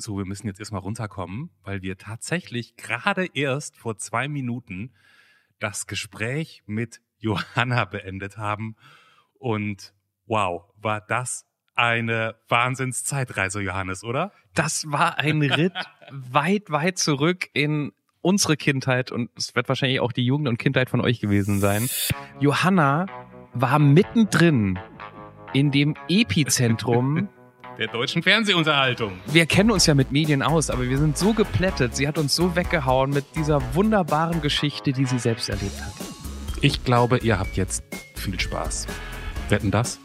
[0.00, 4.92] so, wir müssen jetzt erstmal runterkommen, weil wir tatsächlich gerade erst vor zwei Minuten
[5.58, 8.76] das Gespräch mit Johanna beendet haben.
[9.38, 9.94] Und
[10.26, 14.32] wow, war das eine Wahnsinnszeitreise, Johannes, oder?
[14.54, 15.72] Das war ein Ritt
[16.10, 17.92] weit, weit zurück in
[18.22, 21.88] unsere Kindheit und es wird wahrscheinlich auch die Jugend und Kindheit von euch gewesen sein.
[22.38, 23.06] Johanna
[23.54, 24.78] war mittendrin
[25.52, 27.28] in dem Epizentrum
[27.78, 29.20] der deutschen Fernsehunterhaltung.
[29.26, 31.96] Wir kennen uns ja mit Medien aus, aber wir sind so geplättet.
[31.96, 35.92] Sie hat uns so weggehauen mit dieser wunderbaren Geschichte, die sie selbst erlebt hat.
[36.60, 37.82] Ich glaube, ihr habt jetzt
[38.14, 38.86] viel Spaß.
[39.48, 39.98] Wetten das?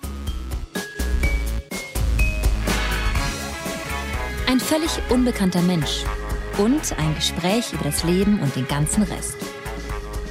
[4.47, 6.03] Ein völlig unbekannter Mensch
[6.57, 9.35] und ein Gespräch über das Leben und den ganzen Rest.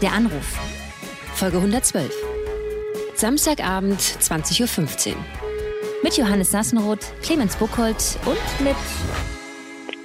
[0.00, 0.58] Der Anruf.
[1.34, 2.10] Folge 112.
[3.14, 5.43] Samstagabend 20.15 Uhr.
[6.04, 8.76] Mit Johannes Sassenroth, Clemens Buchholz und mit.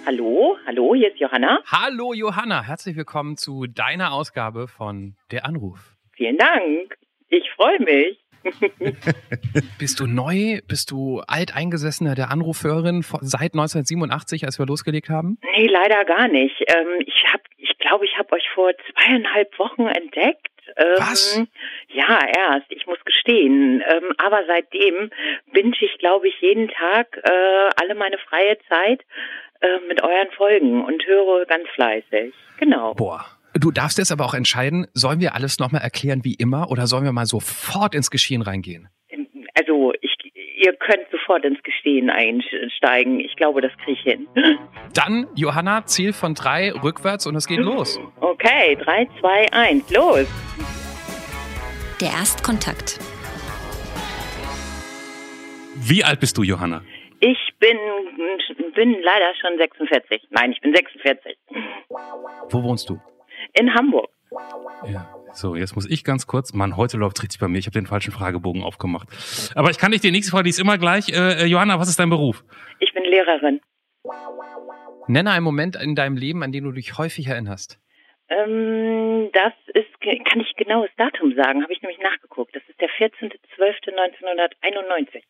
[0.05, 1.59] Hallo, hallo, hier ist Johanna.
[1.66, 5.97] Hallo Johanna, herzlich willkommen zu deiner Ausgabe von Der Anruf.
[6.14, 6.97] Vielen Dank.
[7.28, 8.17] Ich freue mich.
[9.78, 10.61] bist du neu?
[10.69, 15.38] Bist du alteingesessener der Anrufhörerin seit 1987, als wir losgelegt haben?
[15.58, 16.63] Nee, leider gar nicht.
[16.67, 20.47] Ähm, ich habe, ich glaube, ich habe euch vor zweieinhalb Wochen entdeckt.
[20.78, 21.42] Ähm, Was?
[21.89, 22.67] Ja, erst.
[22.70, 23.84] Ich muss gestehen.
[23.88, 25.09] Ähm, aber seitdem
[25.52, 29.02] binge ich, glaube ich, jeden Tag äh, alle meine freie Zeit
[29.62, 32.34] äh, mit euren Folgen und höre ganz fleißig.
[32.58, 32.94] Genau.
[32.94, 33.25] Boah.
[33.56, 37.03] Du darfst jetzt aber auch entscheiden, sollen wir alles nochmal erklären wie immer oder sollen
[37.03, 38.90] wir mal sofort ins Geschehen reingehen?
[40.62, 43.22] Ihr könnt sofort ins Geschehen einsteigen.
[43.22, 44.28] Ich glaube, das kriege ich hin.
[44.94, 47.98] Dann, Johanna, Ziel von drei rückwärts und es geht los.
[48.20, 50.28] Okay, drei, zwei, eins, los.
[52.02, 53.00] Der Erstkontakt.
[55.76, 56.82] Wie alt bist du, Johanna?
[57.22, 57.78] Ich bin,
[58.76, 60.28] bin leider schon 46.
[60.30, 61.38] Nein, ich bin 46.
[62.50, 63.00] Wo wohnst du?
[63.54, 64.10] In Hamburg.
[64.85, 65.13] Ja.
[65.33, 66.53] So, jetzt muss ich ganz kurz.
[66.53, 67.57] Mann, heute läuft richtig bei mir.
[67.57, 69.07] Ich habe den falschen Fragebogen aufgemacht.
[69.56, 71.09] Aber ich kann nicht die nächste Frage, die ist immer gleich.
[71.09, 72.44] Äh, äh, Johanna, was ist dein Beruf?
[72.79, 73.62] Ich bin Lehrerin.
[75.07, 77.79] Nenne einen Moment in deinem Leben, an den du dich häufig erinnerst.
[78.29, 82.56] Ähm, das ist, kann ich genaues Datum sagen, habe ich nämlich nachgeguckt.
[82.56, 85.23] Das ist der 14.12.1991.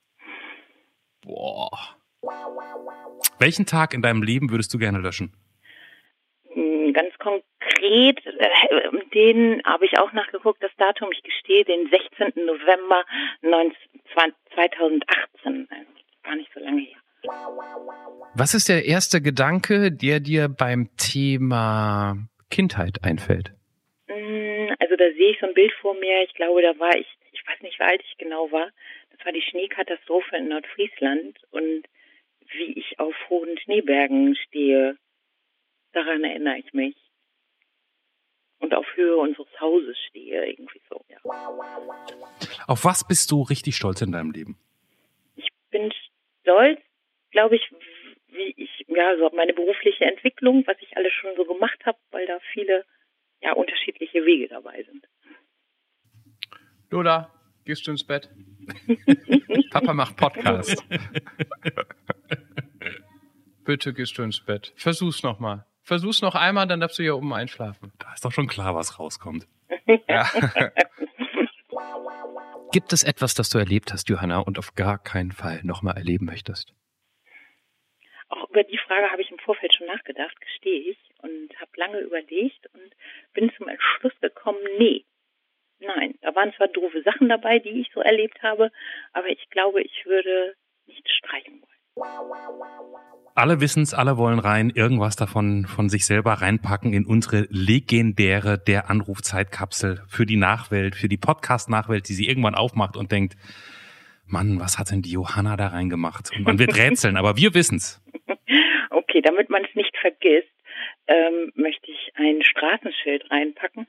[1.22, 1.96] Boah.
[3.40, 5.34] Welchen Tag in deinem Leben würdest du gerne löschen?
[6.60, 8.50] Hm, ganz konkret, äh,
[9.14, 12.46] den habe ich auch nachgeguckt, das Datum, ich gestehe, den 16.
[12.46, 13.06] November
[14.14, 15.70] 2018.
[16.24, 16.98] Gar nicht so lange her.
[18.36, 22.18] Was ist der erste Gedanke, der dir beim Thema
[22.52, 23.54] Kindheit einfällt?
[24.08, 26.24] Hm, also da sehe ich so ein Bild vor mir.
[26.24, 28.68] Ich glaube, da war ich, ich weiß nicht, wie alt ich genau war.
[29.16, 31.84] Das war die Schneekatastrophe in Nordfriesland und
[32.52, 34.98] wie ich auf hohen Schneebergen stehe.
[35.94, 36.96] Daran erinnere ich mich.
[38.60, 41.18] Und auf Höhe unseres Hauses stehe, irgendwie so, ja.
[42.68, 44.60] Auf was bist du richtig stolz in deinem Leben?
[45.38, 45.92] Ich bin
[46.42, 46.80] stolz,
[47.32, 47.62] glaube ich,
[48.28, 51.98] wie ich, ja, so auf meine berufliche Entwicklung, was ich alles schon so gemacht habe,
[52.12, 52.86] weil da viele,
[53.42, 55.08] ja, unterschiedliche Wege dabei sind.
[56.90, 57.34] Lola,
[57.66, 58.30] gehst du ins Bett?
[59.72, 60.84] Papa macht Podcast.
[63.64, 64.74] Bitte gehst du ins Bett.
[64.76, 65.66] Versuch's nochmal.
[65.90, 67.92] Versuch's noch einmal, dann darfst du hier oben einschlafen.
[67.98, 69.48] Da ist doch schon klar, was rauskommt.
[70.08, 70.30] Ja.
[72.72, 76.26] Gibt es etwas, das du erlebt hast, Johanna, und auf gar keinen Fall nochmal erleben
[76.26, 76.76] möchtest?
[78.28, 81.98] Auch über die Frage habe ich im Vorfeld schon nachgedacht, gestehe ich, und habe lange
[82.02, 82.94] überlegt und
[83.34, 85.06] bin zum Entschluss gekommen, nee.
[85.80, 88.72] Nein, da waren zwar doofe Sachen dabei, die ich so erlebt habe,
[89.12, 91.80] aber ich glaube, ich würde nicht streichen wollen.
[93.40, 98.58] Alle wissen es, alle wollen rein, irgendwas davon von sich selber reinpacken in unsere legendäre
[98.58, 103.38] Der Anrufzeitkapsel für die Nachwelt, für die Podcast-Nachwelt, die sie irgendwann aufmacht und denkt,
[104.26, 106.36] Mann, was hat denn die Johanna da reingemacht?
[106.36, 108.04] Und man wird rätseln, aber wir wissen's.
[108.90, 110.52] Okay, damit man es nicht vergisst,
[111.08, 113.88] ähm, möchte ich ein Straßenschild reinpacken.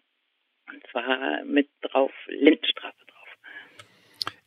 [0.73, 3.00] Und zwar mit drauf Lindenstraße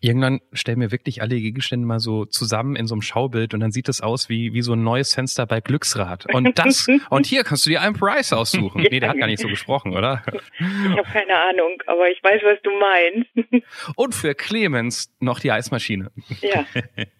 [0.03, 3.71] Irgendwann stellen wir wirklich alle Gegenstände mal so zusammen in so einem Schaubild und dann
[3.71, 6.25] sieht es aus wie, wie so ein neues Fenster bei Glücksrad.
[6.33, 8.81] Und das, und hier kannst du dir einen Preis aussuchen.
[8.81, 10.21] Nee, der hat gar nicht so gesprochen, oder?
[10.59, 13.65] Ich habe keine Ahnung, aber ich weiß, was du meinst.
[13.95, 16.11] Und für Clemens noch die Eismaschine.
[16.41, 16.65] Ja.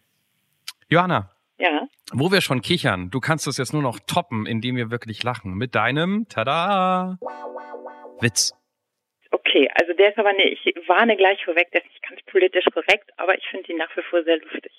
[0.90, 1.32] Johanna.
[1.60, 1.88] Ja.
[2.12, 5.54] Wo wir schon kichern, du kannst es jetzt nur noch toppen, indem wir wirklich lachen.
[5.54, 7.18] Mit deinem, tada,
[8.20, 8.52] Witz.
[9.54, 12.66] Okay, also der ist aber nicht, ich warne gleich vorweg, der ist nicht ganz politisch
[12.74, 14.72] korrekt, aber ich finde ihn nach wie vor sehr lustig.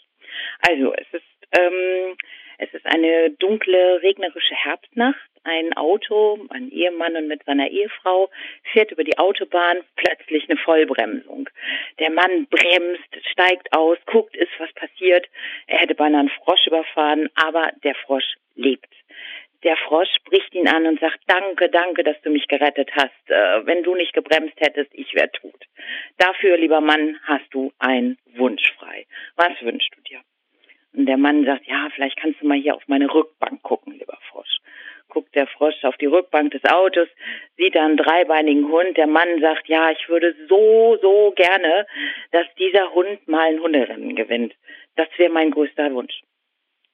[0.67, 2.17] Also es ist, ähm,
[2.59, 5.19] Es ist eine dunkle, regnerische Herbstnacht.
[5.43, 8.31] Ein Auto, ein Ehemann und mit seiner Ehefrau
[8.73, 11.51] fährt über die Autobahn, plötzlich eine Vollbremsung.
[11.99, 15.27] Der Mann bremst, steigt aus, guckt, ist was passiert.
[15.67, 18.89] Er hätte beinahe einen Frosch überfahren, aber der Frosch lebt.
[19.65, 23.31] Der Frosch spricht ihn an und sagt, danke, danke, dass du mich gerettet hast.
[23.31, 25.59] Äh, wenn du nicht gebremst hättest, ich wäre tot.
[26.19, 29.07] Dafür, lieber Mann, hast du einen Wunsch frei.
[29.37, 30.21] Was wünschst du dir?
[30.93, 34.19] Und der Mann sagt, ja, vielleicht kannst du mal hier auf meine Rückbank gucken, lieber
[34.31, 34.59] Frosch.
[35.09, 37.09] Guckt der Frosch auf die Rückbank des Autos,
[37.57, 38.97] sieht einen dreibeinigen Hund.
[38.97, 41.87] Der Mann sagt, ja, ich würde so, so gerne,
[42.33, 44.55] dass dieser Hund mal ein Hunderennen gewinnt.
[44.95, 46.23] Das wäre mein größter Wunsch.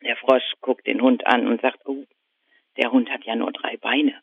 [0.02, 2.04] Der Frosch guckt den Hund an und sagt, oh,
[2.80, 4.14] der Hund hat ja nur drei Beine.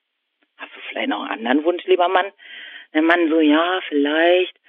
[0.57, 2.25] Hast du vielleicht noch einen anderen Wunsch, lieber Mann?
[2.93, 4.59] Der Mann so, ja, vielleicht.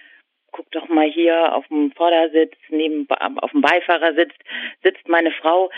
[0.51, 4.35] Guck doch mal hier auf dem Vordersitz, neben, auf dem Beifahrersitz
[4.83, 5.71] sitzt meine Frau.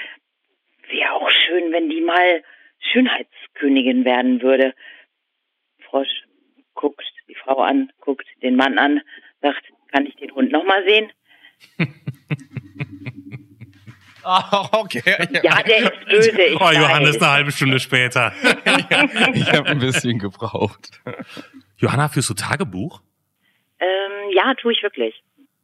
[0.89, 2.43] Wäre auch schön, wenn die mal
[2.81, 4.75] Schönheitskönigin werden würde.
[5.81, 6.25] Frosch
[6.75, 9.03] guckt die Frau an, guckt den Mann an,
[9.41, 11.13] sagt, kann ich den Hund noch mal sehen?
[14.25, 15.29] Oh, okay.
[15.43, 16.43] Ja, der ist böse.
[16.43, 17.23] Ich oh, Johannes, weiß.
[17.23, 18.33] eine halbe Stunde später.
[19.35, 21.01] ich habe ein bisschen gebraucht.
[21.77, 23.01] Johanna, führst du Tagebuch?
[23.79, 25.23] Ähm, ja, tue ich wirklich.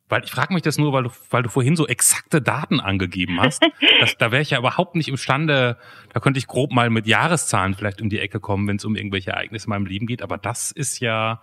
[0.09, 3.41] Weil ich frage mich das nur, weil du, weil du vorhin so exakte Daten angegeben
[3.41, 3.63] hast.
[4.01, 5.79] Das, da wäre ich ja überhaupt nicht imstande,
[6.13, 8.95] da könnte ich grob mal mit Jahreszahlen vielleicht um die Ecke kommen, wenn es um
[8.95, 10.21] irgendwelche Ereignisse in meinem Leben geht.
[10.21, 11.41] Aber das ist ja.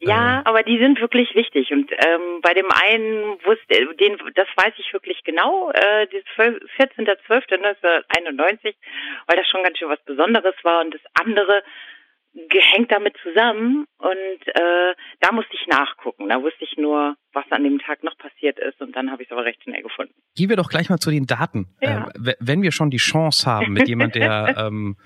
[0.00, 1.72] Ja, aber die sind wirklich wichtig.
[1.72, 6.22] Und ähm, bei dem einen wusste, den, das weiß ich wirklich genau, äh, das
[6.78, 8.74] 14.12.1991,
[9.26, 10.80] weil das schon ganz schön was Besonderes war.
[10.84, 11.62] Und das andere
[12.50, 16.28] gehängt damit zusammen und äh, da musste ich nachgucken.
[16.28, 19.28] Da wusste ich nur, was an dem Tag noch passiert ist und dann habe ich
[19.28, 20.14] es aber recht schnell gefunden.
[20.36, 21.66] Gehen wir doch gleich mal zu den Daten.
[21.80, 22.06] Ja.
[22.08, 24.96] Äh, w- wenn wir schon die Chance haben mit jemand, der ähm,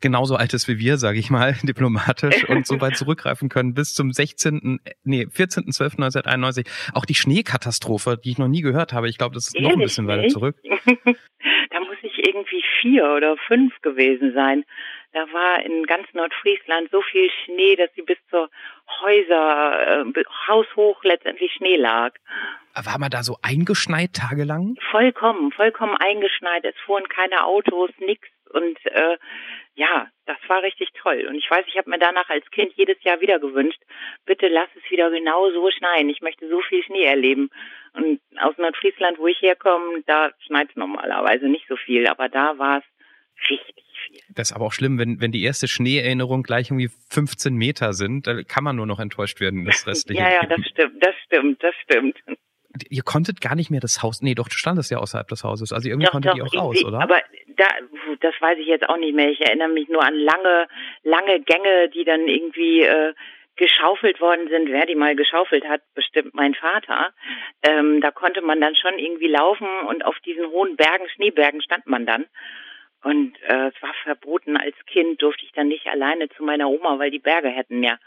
[0.00, 3.94] genauso alt ist wie wir, sage ich mal, diplomatisch und so weit zurückgreifen können bis
[3.94, 6.66] zum 16., nee, 14.12.1991.
[6.94, 9.80] Auch die Schneekatastrophe, die ich noch nie gehört habe, ich glaube, das ist noch ein
[9.80, 10.56] Ehrlich bisschen weiter zurück.
[10.64, 14.64] da muss ich irgendwie vier oder fünf gewesen sein.
[15.12, 18.50] Da war in ganz Nordfriesland so viel Schnee, dass sie bis zur
[19.00, 22.14] Häuser, äh, haushoch letztendlich Schnee lag.
[22.74, 24.74] War man da so eingeschneit tagelang?
[24.90, 26.64] Vollkommen, vollkommen eingeschneit.
[26.64, 28.28] Es fuhren keine Autos, nix.
[28.50, 29.16] Und äh,
[29.74, 31.26] ja, das war richtig toll.
[31.28, 33.80] Und ich weiß, ich habe mir danach als Kind jedes Jahr wieder gewünscht,
[34.24, 36.08] bitte lass es wieder genau so schneien.
[36.08, 37.50] Ich möchte so viel Schnee erleben.
[37.92, 42.58] Und aus Nordfriesland, wo ich herkomme, da schneit es normalerweise nicht so viel, aber da
[42.58, 44.20] war es richtig viel.
[44.34, 48.26] Das ist aber auch schlimm, wenn, wenn die erste Schneeerinnerung gleich irgendwie 15 Meter sind,
[48.26, 51.62] da kann man nur noch enttäuscht werden, das restliche Ja, ja, das stimmt, das stimmt,
[51.62, 52.16] das stimmt.
[52.88, 55.72] Ihr konntet gar nicht mehr das Haus, nee, doch, du standest ja außerhalb des Hauses,
[55.72, 57.00] also irgendwie Doch, konntet doch, ihr auch raus, oder?
[57.00, 57.20] Aber
[57.56, 57.66] da,
[58.20, 59.30] das weiß ich jetzt auch nicht mehr.
[59.30, 60.66] Ich erinnere mich nur an lange,
[61.02, 63.14] lange Gänge, die dann irgendwie äh,
[63.56, 64.68] geschaufelt worden sind.
[64.70, 67.12] Wer die mal geschaufelt hat, bestimmt mein Vater.
[67.62, 71.86] Ähm, da konnte man dann schon irgendwie laufen und auf diesen hohen Bergen, Schneebergen stand
[71.86, 72.26] man dann.
[73.02, 74.56] Und äh, es war verboten.
[74.56, 77.98] Als Kind durfte ich dann nicht alleine zu meiner Oma, weil die Berge hätten ja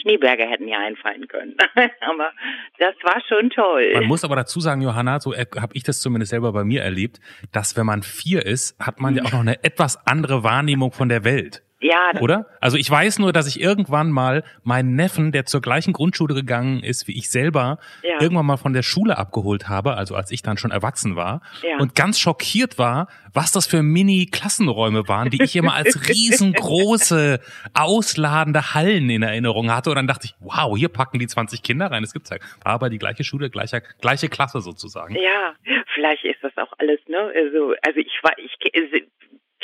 [0.00, 1.56] Schneeberge hätten ja einfallen können.
[2.00, 2.32] Aber
[2.78, 3.92] das war schon toll.
[3.94, 7.20] Man muss aber dazu sagen, Johanna, so habe ich das zumindest selber bei mir erlebt,
[7.52, 11.08] dass wenn man vier ist, hat man ja auch noch eine etwas andere Wahrnehmung von
[11.08, 11.65] der Welt.
[11.86, 12.46] Ja, Oder?
[12.60, 16.82] Also ich weiß nur, dass ich irgendwann mal meinen Neffen, der zur gleichen Grundschule gegangen
[16.82, 18.20] ist wie ich selber, Ja.
[18.20, 21.78] irgendwann mal von der Schule abgeholt habe, also als ich dann schon erwachsen war, Ja.
[21.78, 27.40] und ganz schockiert war, was das für Mini-Klassenräume waren, die ich immer als riesengroße,
[27.74, 29.90] ausladende Hallen in Erinnerung hatte.
[29.90, 32.02] Und dann dachte ich, wow, hier packen die 20 Kinder rein.
[32.02, 32.36] Das gibt's ja.
[32.64, 35.14] War aber die gleiche Schule, gleicher, gleiche Klasse sozusagen.
[35.14, 35.54] Ja,
[35.94, 37.18] vielleicht ist das auch alles, ne?
[37.18, 38.56] Also, also ich war, ich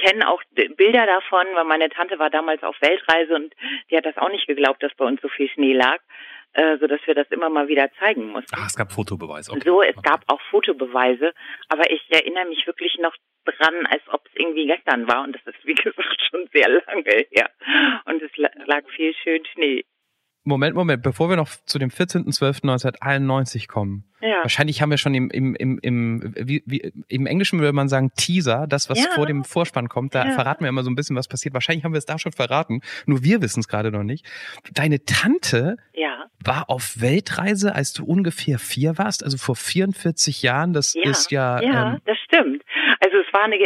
[0.04, 0.42] kenne auch
[0.76, 3.54] Bilder davon, weil meine Tante war damals auf Weltreise und
[3.90, 5.98] die hat das auch nicht geglaubt, dass bei uns so viel Schnee lag,
[6.54, 8.54] äh, so dass wir das immer mal wieder zeigen mussten.
[8.54, 9.52] Ah, es gab Fotobeweise.
[9.52, 9.62] Okay.
[9.64, 11.32] So, es gab auch Fotobeweise,
[11.68, 15.42] aber ich erinnere mich wirklich noch dran, als ob es irgendwie gestern war und das
[15.54, 17.50] ist wie gesagt schon sehr lange her
[18.06, 19.84] und es la- lag viel schön Schnee.
[20.44, 24.04] Moment, Moment, bevor wir noch zu dem 14.12.1991 kommen.
[24.20, 24.38] Ja.
[24.42, 28.10] Wahrscheinlich haben wir schon im, im, im, im, wie, wie, im Englischen würde man sagen
[28.16, 29.06] Teaser, das, was Ja.
[29.14, 30.30] vor dem Vorspann kommt, da Ja.
[30.32, 31.54] verraten wir immer so ein bisschen, was passiert.
[31.54, 34.24] Wahrscheinlich haben wir es da schon verraten, nur wir wissen es gerade noch nicht.
[34.72, 36.26] Deine Tante Ja.
[36.44, 41.60] war auf Weltreise, als du ungefähr vier warst, also vor 44 Jahren, das ist ja,
[41.60, 42.62] ja, ähm, das stimmt.
[43.32, 43.56] Also war eine,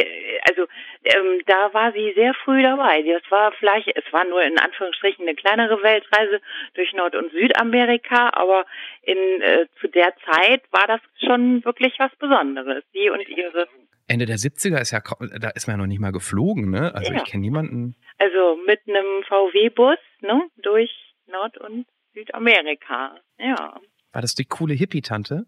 [0.48, 0.66] also
[1.04, 3.02] ähm, da war sie sehr früh dabei.
[3.02, 6.40] Das war vielleicht, es war nur in Anführungsstrichen eine kleinere Weltreise
[6.74, 8.64] durch Nord- und Südamerika, aber
[9.02, 12.84] in äh, zu der Zeit war das schon wirklich was Besonderes.
[12.92, 13.68] Sie und ihre
[14.08, 15.00] Ende der 70er ist ja,
[15.40, 16.94] da ist man ja noch nicht mal geflogen, ne?
[16.94, 17.18] Also Ja.
[17.18, 17.96] ich kenne niemanden.
[18.18, 20.90] Also mit einem VW-Bus, ne, durch
[21.26, 23.16] Nord- und Südamerika.
[23.38, 23.80] Ja,
[24.12, 25.44] War das die coole Hippie-Tante?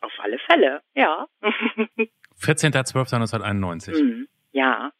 [0.00, 1.26] auf alle Fälle, ja.
[2.40, 3.98] 14.12.1991.
[3.98, 4.92] Hm, ja.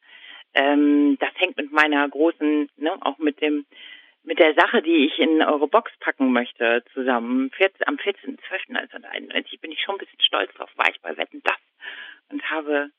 [0.55, 3.67] Ähm, das hängt mit meiner großen, ne, auch mit dem,
[4.23, 7.51] mit der Sache, die ich in eure Box packen möchte, zusammen.
[7.57, 11.57] 14, am 14.12.1991 bin ich schon ein bisschen stolz drauf, war ich bei Wetten das
[12.31, 12.91] und habe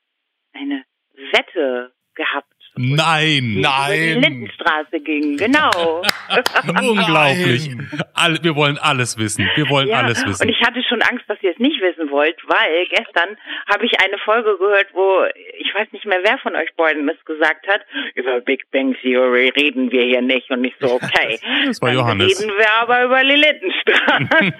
[0.52, 0.84] eine
[1.32, 2.59] Wette gehabt.
[2.76, 4.20] Nein, die Über die nein.
[4.22, 6.02] Lindenstraße ging, genau.
[6.80, 7.70] Unglaublich.
[8.14, 9.48] Alle, wir wollen alles wissen.
[9.56, 10.42] Wir wollen Ja, alles wissen.
[10.42, 13.36] und ich hatte schon Angst, dass ihr es nicht wissen wollt, weil gestern
[13.72, 15.24] habe ich eine Folge gehört, wo
[15.58, 17.82] ich weiß nicht mehr, wer von euch beiden es gesagt hat,
[18.14, 20.50] über Big Bang Theory reden wir hier nicht.
[20.50, 21.38] Und ich so, okay.
[21.66, 22.40] Das war dann Johannes.
[22.40, 24.54] reden wir aber über die Lindenstraße.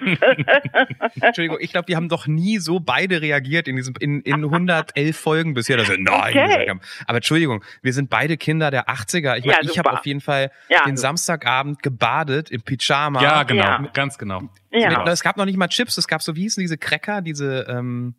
[1.21, 5.17] Entschuldigung, ich glaube, wir haben doch nie so beide reagiert in diesem in, in 111
[5.17, 6.43] Folgen bisher, dass wir nein Okay.
[6.47, 6.81] gesagt haben.
[7.07, 9.37] Aber Entschuldigung, wir sind beide Kinder der 80er.
[9.37, 11.09] Ich, Ja, ich habe auf jeden Fall Ja, den super.
[11.09, 13.21] Samstagabend gebadet im Pyjama.
[13.21, 13.63] ja, genau.
[13.63, 13.89] Ja.
[13.93, 14.41] Ganz genau.
[14.71, 14.99] Ja.
[14.99, 17.65] Mit, es gab noch nicht mal Chips, es gab so, wie hießen diese Cracker, diese,
[17.69, 18.15] ähm,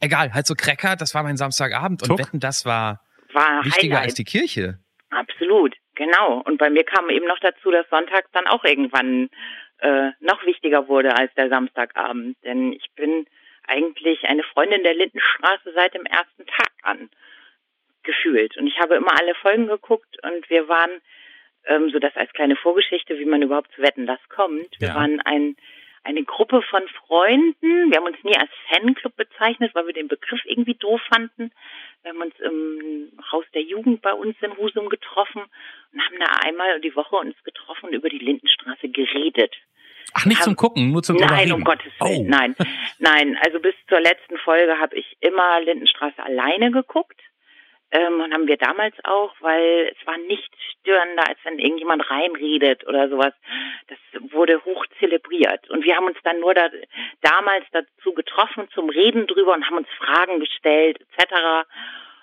[0.00, 2.18] egal, halt so Cracker, das war mein Samstagabend und Tuck?
[2.18, 3.00] wetten, das war
[3.32, 4.04] War wichtiger Highlight.
[4.10, 4.78] als die Kirche.
[5.10, 6.42] Absolut, genau.
[6.44, 9.28] Und bei mir kam eben noch dazu, dass Sonntag dann auch irgendwann
[9.78, 12.36] äh, noch wichtiger wurde als der Samstagabend.
[12.44, 13.26] Denn ich bin
[13.68, 17.10] eigentlich eine Freundin der Lindenstraße seit dem ersten Tag an
[18.06, 18.56] gefühlt.
[18.56, 21.02] Und ich habe immer alle Folgen geguckt und wir waren,
[21.66, 24.70] ähm, so das als kleine Vorgeschichte, wie man überhaupt zu wetten, das kommt.
[24.80, 24.94] Wir Ja.
[24.94, 25.56] waren ein,
[26.04, 27.90] eine Gruppe von Freunden.
[27.90, 31.50] Wir haben uns nie als Fanclub bezeichnet, weil wir den Begriff irgendwie doof fanden.
[32.02, 35.42] Wir haben uns im Haus der Jugend bei uns in Husum getroffen
[35.92, 39.54] und haben da einmal die Woche uns getroffen und über die Lindenstraße geredet.
[40.14, 42.30] Ach, nicht zum Gucken, nur zum Nein, um Gottes Willen, Oh.
[42.30, 42.54] nein.
[43.00, 47.20] Nein, also bis zur letzten Folge habe ich immer Lindenstraße alleine geguckt.
[47.96, 52.86] Ähm, und haben wir damals auch, weil es war nichts störender, als wenn irgendjemand reinredet
[52.86, 53.32] oder sowas.
[53.88, 53.98] Das
[54.32, 55.70] wurde hoch zelebriert.
[55.70, 56.68] Und wir haben uns dann nur da,
[57.22, 61.66] damals dazu getroffen zum Reden drüber und haben uns Fragen gestellt, etc.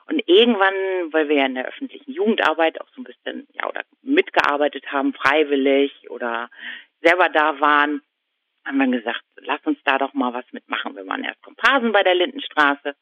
[0.06, 0.76] Und irgendwann,
[1.12, 5.14] weil wir ja in der öffentlichen Jugendarbeit auch so ein bisschen, ja, oder mitgearbeitet haben,
[5.14, 6.50] freiwillig oder
[7.02, 8.04] selber da waren,
[8.66, 10.96] haben wir gesagt, lass uns da doch mal was mitmachen.
[10.96, 12.96] Wir waren erst Komparsen bei der Lindenstraße.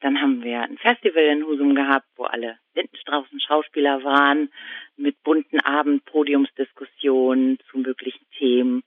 [0.00, 4.50] Dann haben wir ein Festival in Husum gehabt, wo alle Lindenstraßen Schauspieler waren,
[4.96, 8.82] mit bunten Abend-Podiumsdiskussionen zu möglichen Themen.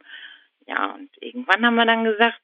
[0.66, 2.42] Ja, und irgendwann haben wir dann gesagt,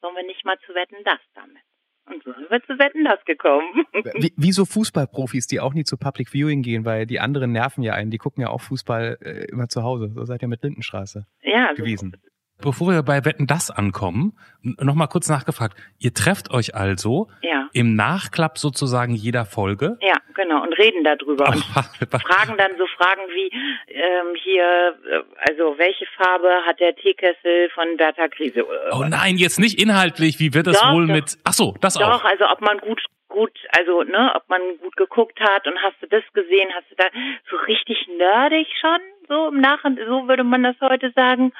[0.00, 1.62] sollen wir nicht mal zu Wetten das damit?
[2.06, 3.84] Und so sind wir zu Wetten das gekommen.
[4.14, 7.82] Wie, wie so Fußballprofis, die auch nie zu Public Viewing gehen, weil die anderen nerven
[7.82, 10.10] ja einen, die gucken ja auch Fußball äh, immer zu Hause.
[10.14, 12.16] So seid ihr mit Lindenstraße ja, so, gewesen.
[12.60, 15.76] Bevor wir bei Wetten das ankommen, nochmal kurz nachgefragt.
[16.00, 19.96] Ihr trefft euch also ja, im Nachklapp sozusagen jeder Folge.
[20.00, 21.46] ja, genau, und reden darüber.
[21.48, 23.48] Und Aber- fragen dann so Fragen wie
[23.92, 28.64] ähm, hier, äh, also welche Farbe hat der Teekessel von Bertha Krise?
[28.92, 30.40] Oh nein, jetzt nicht inhaltlich.
[30.40, 31.14] Wie wird es Doch, wohl doch.
[31.14, 31.38] mit?
[31.44, 32.24] Ach so, das Doch, auch.
[32.24, 36.08] also ob man gut, gut, also ne, ob man gut geguckt hat und hast du
[36.08, 37.04] das gesehen, hast du da
[37.50, 38.98] so richtig nerdig schon,
[39.28, 41.52] so im Nachhinein, so würde man das heute sagen.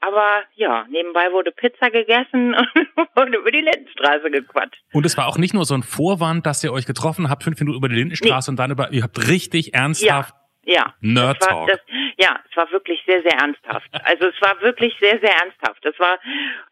[0.00, 2.54] Aber ja, nebenbei wurde Pizza gegessen
[2.96, 4.80] und wurde über die Lindenstraße gequatscht.
[4.92, 7.58] Und es war auch nicht nur so ein Vorwand, dass ihr euch getroffen habt, fünf
[7.60, 10.94] Minuten über die Lindenstraße und dann über, ihr habt richtig ernsthaft Ja.
[11.00, 11.80] Nerd Das war, das,
[12.18, 13.88] ja, es war wirklich sehr, sehr ernsthaft.
[14.04, 15.84] Also es war wirklich sehr, sehr ernsthaft.
[15.84, 16.18] Das war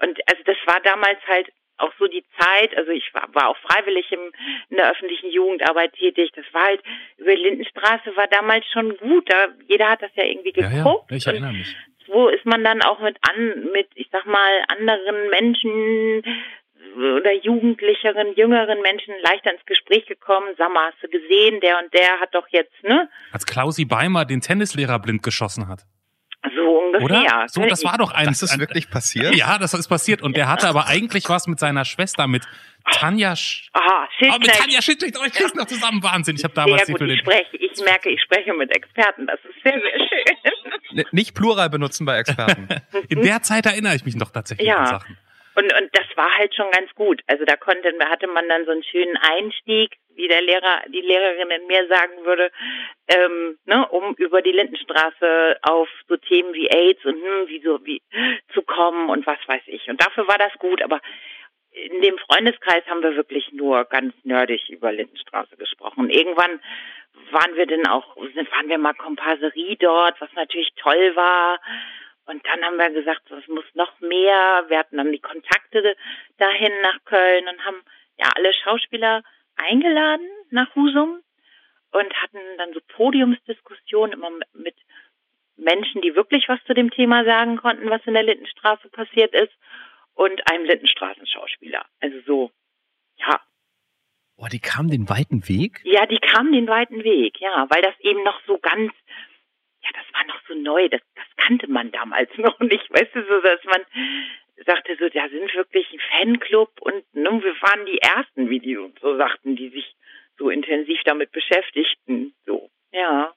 [0.00, 3.56] und also das war damals halt auch so die Zeit, also ich war, war auch
[3.58, 4.20] freiwillig im,
[4.70, 6.30] in der öffentlichen Jugendarbeit tätig.
[6.34, 6.82] Das war halt,
[7.18, 9.28] über die Lindenstraße war damals schon gut.
[9.30, 11.10] Da, jeder hat das ja irgendwie Ja, geguckt.
[11.10, 11.76] ja, ich und erinnere mich.
[12.06, 16.22] so ist man dann auch mit an, mit, ich sag mal, anderen Menschen
[16.96, 20.54] oder jugendlicheren, jüngeren Menschen leichter ins Gespräch gekommen.
[20.56, 23.08] Sag mal, hast du gesehen, der und der hat doch jetzt, ne?
[23.32, 25.80] Als Klausi Beimer den Tennislehrer blind geschossen hat.
[26.54, 27.04] So ungefähr.
[27.04, 27.44] Oder?
[27.48, 28.26] So, das war doch ein.
[28.26, 29.34] Das ist wirklich passiert?
[29.34, 30.22] Ja, das ist passiert.
[30.22, 32.44] Und der hatte aber eigentlich was mit seiner Schwester, mit
[32.92, 33.34] Tanja.
[33.34, 34.60] Sch Aha, oh, mit Schildknecht.
[34.60, 35.16] Tanja Schildknecht.
[35.18, 36.02] Oh, ich krieg's noch zusammen.
[36.02, 36.36] Wahnsinn.
[36.36, 39.26] Ich habe Sehr damals die gut, ich spreche, ich merke, ich spreche mit Experten.
[39.26, 41.04] Das ist sehr, sehr schön.
[41.12, 42.68] Nicht Plural benutzen bei Experten.
[43.08, 44.76] In der Zeit erinnere ich mich noch tatsächlich Ja.
[44.76, 45.18] an Sachen.
[45.54, 47.22] Und, und das war halt schon ganz gut.
[47.26, 51.50] Also da konnte, hatte man dann so einen schönen Einstieg, wie der Lehrer, die Lehrerin
[51.50, 52.50] in mir sagen würde,
[53.08, 57.84] ähm, ne, um über die Lindenstraße auf so Themen wie AIDS und hm, wie so
[57.84, 58.02] wie
[58.52, 59.88] zu kommen und was weiß ich.
[59.88, 61.00] Und dafür war das gut, aber
[61.74, 66.08] in dem Freundeskreis haben wir wirklich nur ganz nerdig über Lindenstraße gesprochen.
[66.08, 66.60] Irgendwann
[67.32, 71.60] waren wir dann auch, waren wir mal Komparserie dort, was natürlich toll war.
[72.26, 74.64] Und dann haben wir gesagt, es muss noch mehr.
[74.68, 75.96] Wir hatten dann die Kontakte
[76.38, 77.82] dahin nach Köln und haben
[78.16, 79.22] ja alle Schauspieler
[79.56, 81.20] eingeladen nach Husum
[81.92, 84.76] und hatten dann so Podiumsdiskussionen immer mit
[85.56, 89.52] Menschen, die wirklich was zu dem Thema sagen konnten, was in der Lindenstraße passiert ist
[90.14, 91.84] und einem Lindenstraßenschauspieler.
[92.00, 92.50] Also so,
[93.16, 93.40] ja.
[94.36, 95.80] Boah, die kamen den weiten Weg?
[95.84, 98.92] Ja, die kamen den weiten Weg, ja, weil das eben noch so ganz,
[99.84, 103.22] ja, das war noch so neu, das, das kannte man damals noch nicht, weißt du,
[103.26, 103.82] so, dass man
[104.64, 108.78] sagte so, da sind wirklich ein Fanclub und ne, wir waren die ersten, wie die
[109.00, 109.96] so sagten, die sich
[110.38, 113.32] so intensiv damit beschäftigten, so, ja.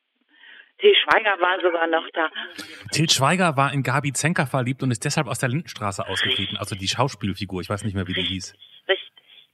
[0.80, 2.30] Til Schweiger war sogar noch da.
[2.92, 6.56] Til Schweiger war in Gabi Zenker verliebt und ist deshalb aus der Lindenstraße ausgetreten.
[6.58, 8.54] Also die Schauspielfigur, ich weiß nicht mehr, wie die hieß.
[8.88, 9.07] Richtig.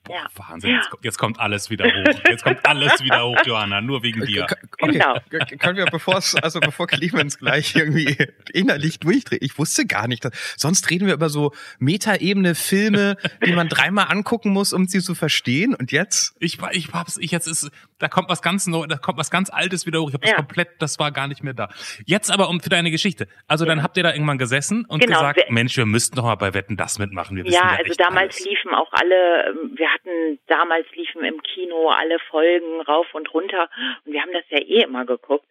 [0.05, 0.27] Boah, Ja.
[0.35, 2.19] Wahnsinn, jetzt, kommt- jetzt kommt alles wieder hoch.
[2.29, 4.43] Jetzt kommt alles wieder hoch, Johanna, nur wegen dir.
[4.43, 5.15] Okay, Genau.
[5.59, 8.17] können wir, bevor es, also bevor Clemens gleich irgendwie
[8.53, 13.53] innerlich durchdreht, ich wusste gar nicht, dass, sonst reden wir über so Metaebene Filme, die
[13.53, 15.73] man dreimal angucken muss, um sie zu verstehen.
[15.73, 16.35] Und jetzt?
[16.39, 19.31] Ich, war- ich hab's, ich jetzt ist, da kommt was ganz neu, da kommt was
[19.31, 20.09] ganz Altes wieder hoch.
[20.09, 20.35] Ich habe das Ja.
[20.37, 21.69] komplett, das war gar nicht mehr da.
[22.05, 23.27] Jetzt aber um für deine Geschichte.
[23.47, 26.35] Also dann habt ihr da irgendwann gesessen und Genau, gesagt, Mensch, wir müssten doch mal
[26.35, 27.37] bei Wetten das mitmachen.
[27.37, 28.45] Wir Ja, ja, also damals alles.
[28.45, 33.69] liefen auch alle, ähm, wir hatten, damals liefen im Kino alle Folgen rauf und runter
[34.05, 35.47] und wir haben das ja eh immer geguckt.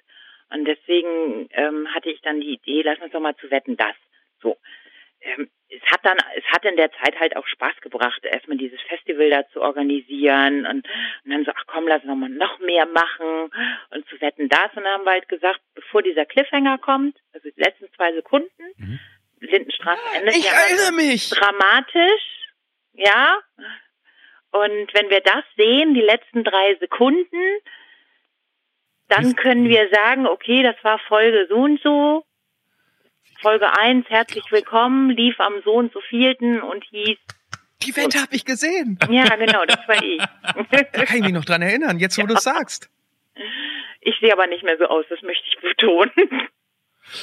[0.50, 3.94] Und deswegen ähm, hatte ich dann die Idee, lass uns doch mal zu wetten, das.
[4.42, 4.58] So.
[5.22, 8.78] Ähm, es hat dann, es hat in der Zeit halt auch Spaß gebracht, erstmal dieses
[8.82, 10.86] Festival da zu organisieren und,
[11.24, 13.50] und dann so, ach komm, lass uns doch mal noch mehr machen
[13.90, 14.68] und zu wetten das.
[14.76, 18.50] Und dann haben wir halt gesagt, bevor dieser Cliffhanger kommt, also die letzten zwei Sekunden,
[18.76, 18.98] Mhm.
[19.40, 21.30] Lindenstraße endet Ich ja erinnere mich!
[21.30, 22.46] dramatisch,
[22.92, 23.38] ja.
[24.52, 27.40] Und wenn wir das sehen, die letzten drei Sekunden,
[29.08, 32.24] dann können wir sagen, okay, das war Folge so und so.
[33.40, 37.18] Folge 1, herzlich willkommen, lief am so und so vielten und hieß,
[37.82, 38.98] Die Wette habe ich gesehen.
[39.10, 40.18] ja genau, das war ich.
[40.92, 42.88] Da kann ich mich noch dran erinnern, jetzt wo du es sagst.
[44.00, 46.12] ich sehe aber nicht mehr so aus, das möchte ich betonen.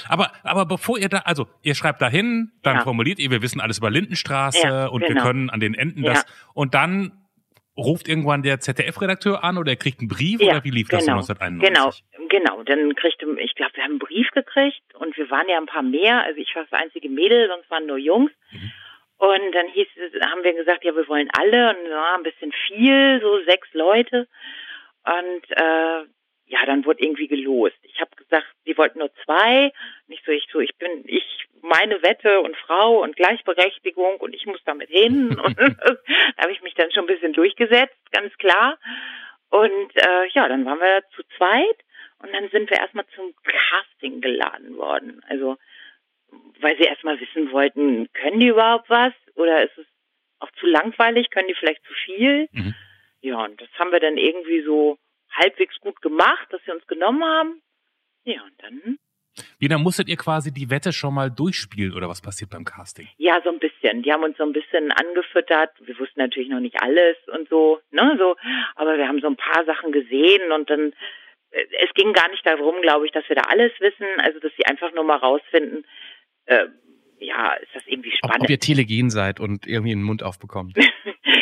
[0.10, 2.84] Aber, aber bevor ihr da, also ihr schreibt da hin, dann Ja.
[2.84, 5.24] formuliert ihr, wir wissen alles über Lindenstraße Ja, und wir genau.
[5.24, 6.14] können an den Enden Ja.
[6.14, 6.26] das.
[6.54, 7.14] Und dann
[7.80, 11.06] ruft irgendwann der ZDF-Redakteur an oder er kriegt einen Brief Ja, oder wie lief das
[11.06, 12.04] genau, 1991?
[12.12, 12.64] Genau, genau.
[12.64, 15.84] Dann kriegte, ich glaube, wir haben einen Brief gekriegt und wir waren ja ein paar
[15.84, 16.24] mehr.
[16.24, 18.32] Also ich war das einzige Mädel, sonst waren nur Jungs.
[18.52, 18.72] Mhm.
[19.18, 22.54] Und dann hieß es, haben wir gesagt, ja, wir wollen alle und ja, ein bisschen
[22.68, 24.28] viel, so sechs Leute.
[25.04, 26.06] Und äh,
[26.50, 27.78] ja, dann wurde irgendwie gelost.
[27.84, 29.72] Ich habe gesagt, sie wollten nur zwei.
[30.08, 34.48] Nicht so, ich so, ich bin, ich meine Wette und Frau und Gleichberechtigung und ich
[34.48, 35.40] muss damit hin.
[35.46, 38.80] Und da habe ich mich dann schon ein bisschen durchgesetzt, ganz klar.
[39.50, 41.78] Und äh, ja, dann waren wir zu zweit
[42.20, 45.22] und dann sind wir erstmal zum Casting geladen worden.
[45.28, 45.58] Also,
[46.60, 49.86] weil sie erstmal wissen wollten, können die überhaupt was oder ist es
[50.40, 52.50] auch zu langweilig, können die vielleicht zu viel?
[52.52, 52.74] Mhm.
[53.22, 54.98] Ja, und das haben wir dann irgendwie so
[55.32, 57.62] halbwegs gut gemacht, dass sie uns genommen haben.
[58.26, 58.98] Ja, und dann,
[59.60, 63.08] Wie, dann musstet ihr quasi die Wette schon mal durchspielen oder was passiert beim Casting?
[63.18, 64.04] ja, so ein bisschen.
[64.04, 65.72] Die haben uns so ein bisschen angefüttert.
[65.80, 68.36] Wir wussten natürlich noch nicht alles und so, ne, so.
[68.76, 70.94] Aber wir haben so ein paar Sachen gesehen und dann,
[71.52, 74.08] äh, es ging gar nicht darum, glaube ich, dass wir da alles wissen.
[74.20, 75.86] Also, dass sie einfach nur mal rausfinden,
[76.46, 76.68] äh,
[77.20, 78.44] ja, ist das irgendwie Ob, spannend.
[78.44, 80.78] ob ihr telegen seid und irgendwie einen Mund aufbekommt.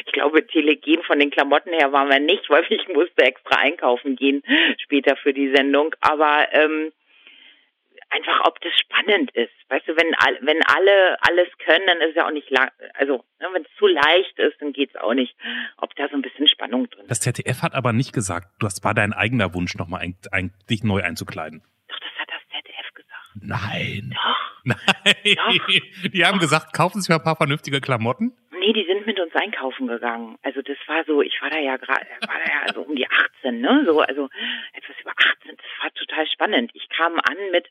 [0.06, 4.16] Ich glaube, telegen von den Klamotten her waren wir nicht, weil ich musste extra einkaufen
[4.16, 4.42] gehen
[4.80, 5.94] später für die Sendung.
[6.02, 6.92] Aber ähm,
[8.10, 9.54] einfach, ob das spannend ist.
[9.70, 12.72] Weißt du, wenn all, wenn alle alles können, dann ist es ja auch nicht lang.
[12.96, 15.36] Also ne, wenn es zu leicht ist, dann geht's auch nicht.
[15.78, 17.12] Ob da so ein bisschen Spannung drin ist.
[17.12, 20.84] Das ZDF hat aber nicht gesagt, das war dein eigener Wunsch, nochmal ein, ein, dich
[20.84, 21.62] neu einzukleiden.
[21.88, 22.42] Doch, das hat das
[23.42, 24.14] Nein.
[24.14, 24.48] Doch.
[24.64, 26.12] Nein.
[26.14, 28.34] Die haben gesagt, kaufen Sie mal ein paar vernünftige Klamotten.
[28.60, 30.38] Nee, die sind mit uns einkaufen gegangen.
[30.42, 33.08] Also das war so, ich war da ja gerade, war da ja so um die
[33.08, 33.84] 18, ne?
[33.86, 34.30] So, also
[34.74, 35.56] etwas über 18.
[35.56, 36.72] Das war total spannend.
[36.74, 37.68] Ich kam an mit,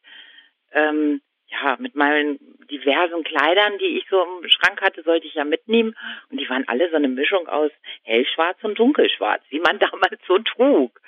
[0.72, 1.20] ähm,
[1.62, 2.38] ja, mit meinen
[2.70, 5.94] diversen Kleidern, die ich so im Schrank hatte, sollte ich ja mitnehmen.
[6.30, 7.70] Und die waren alle so eine Mischung aus
[8.02, 11.00] hellschwarz und dunkelschwarz, wie man damals so trug.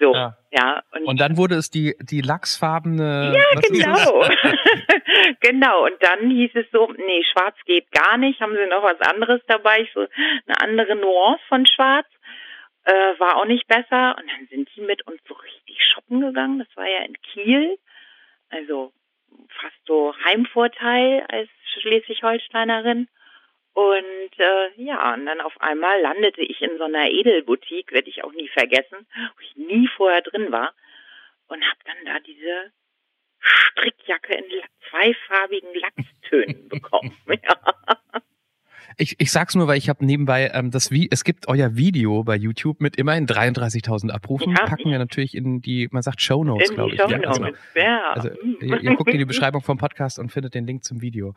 [0.00, 0.36] So, Ja.
[0.50, 0.82] ja.
[0.92, 3.34] und Und dann wurde es die, die lachsfarbene.
[3.36, 4.24] ja, genau.
[5.40, 5.84] genau.
[5.84, 8.40] Und dann hieß es so, nee, schwarz geht gar nicht.
[8.40, 9.80] Haben sie noch was anderes dabei?
[9.82, 10.00] Ich so,
[10.46, 12.06] eine andere Nuance von schwarz.
[12.84, 14.16] Äh, war auch nicht besser.
[14.18, 16.58] Und dann sind die mit uns so richtig shoppen gegangen.
[16.58, 17.78] Das war ja in Kiel.
[18.50, 18.92] Also
[19.60, 21.48] fast so Heimvorteil als
[21.80, 23.08] Schleswig-Holsteinerin.
[23.74, 28.22] Und äh, ja, und dann auf einmal landete ich in so einer Edelboutique, werde ich
[28.22, 30.74] auch nie vergessen, wo ich nie vorher drin war.
[31.48, 32.72] Und habe dann da diese
[33.40, 34.44] Strickjacke in
[34.90, 37.16] zweifarbigen Lachstönen bekommen.
[37.42, 37.56] Ja.
[38.96, 42.24] Ich, ich sag's nur, weil ich habe nebenbei ähm, das wie es gibt euer Video
[42.24, 44.54] bei YouTube mit immerhin 33.000 Abrufen.
[44.56, 44.66] Ja.
[44.66, 47.00] Packen wir natürlich in die, man sagt Show Notes, glaube ich.
[47.00, 47.58] Show also, Notes.
[47.74, 48.12] Ja.
[48.12, 48.56] also Mm.
[48.64, 51.34] ihr, ihr guckt in die Beschreibung vom Podcast und findet den Link zum Video.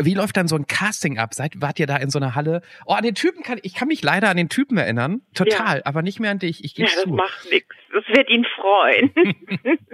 [0.00, 1.34] Wie läuft dann so ein Casting ab?
[1.34, 2.62] Seid wart ihr da in so einer Halle?
[2.86, 6.02] Oh, an den Typen kann ich kann mich leider an den Typen erinnern, total, aber
[6.02, 6.64] nicht mehr an dich.
[6.64, 7.10] Ich Ja, gebe das zu.
[7.10, 7.74] macht nichts.
[7.92, 9.12] Das wird ihn freuen.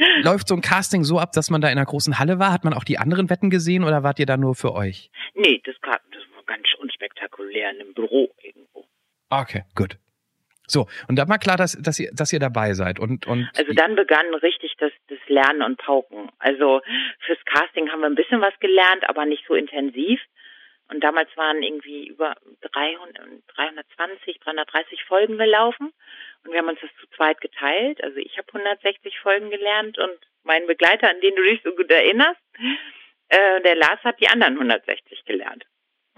[0.22, 2.52] Läuft so ein Casting so ab, dass man da in einer großen Halle war?
[2.52, 5.10] Hat man auch die anderen Wetten gesehen oder wart ihr da nur für euch?
[5.34, 5.74] nee, das,
[6.50, 8.84] ganz unspektakulär in einem Büro irgendwo.
[9.30, 9.96] Okay, gut.
[10.66, 12.98] So, und dann war klar, dass, dass, ihr, dass ihr dabei seid.
[12.98, 16.30] Und, und Also dann begann richtig das, das Lernen und Pauken.
[16.38, 16.80] Also
[17.26, 20.20] fürs Casting haben wir ein bisschen was gelernt, aber nicht so intensiv.
[20.88, 22.34] Und damals waren irgendwie über
[22.72, 23.16] 300,
[23.54, 25.92] 320, 330 Folgen gelaufen.
[26.44, 28.02] Und wir haben uns das zu zweit geteilt.
[28.02, 31.90] Also ich habe 160 Folgen gelernt und mein Begleiter, an den du dich so gut
[31.90, 32.40] erinnerst,
[33.28, 35.64] äh, der Lars hat die anderen 160 gelernt.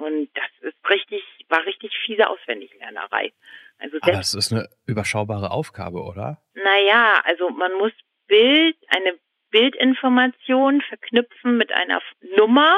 [0.03, 3.33] Und das ist richtig, war richtig fiese Auswendiglernerei.
[3.79, 6.41] Also aber das ist eine überschaubare Aufgabe, oder?
[6.55, 7.93] naja, also man muss
[8.29, 9.15] Bild, eine
[9.51, 12.01] Bildinformation verknüpfen mit einer
[12.37, 12.77] Nummer,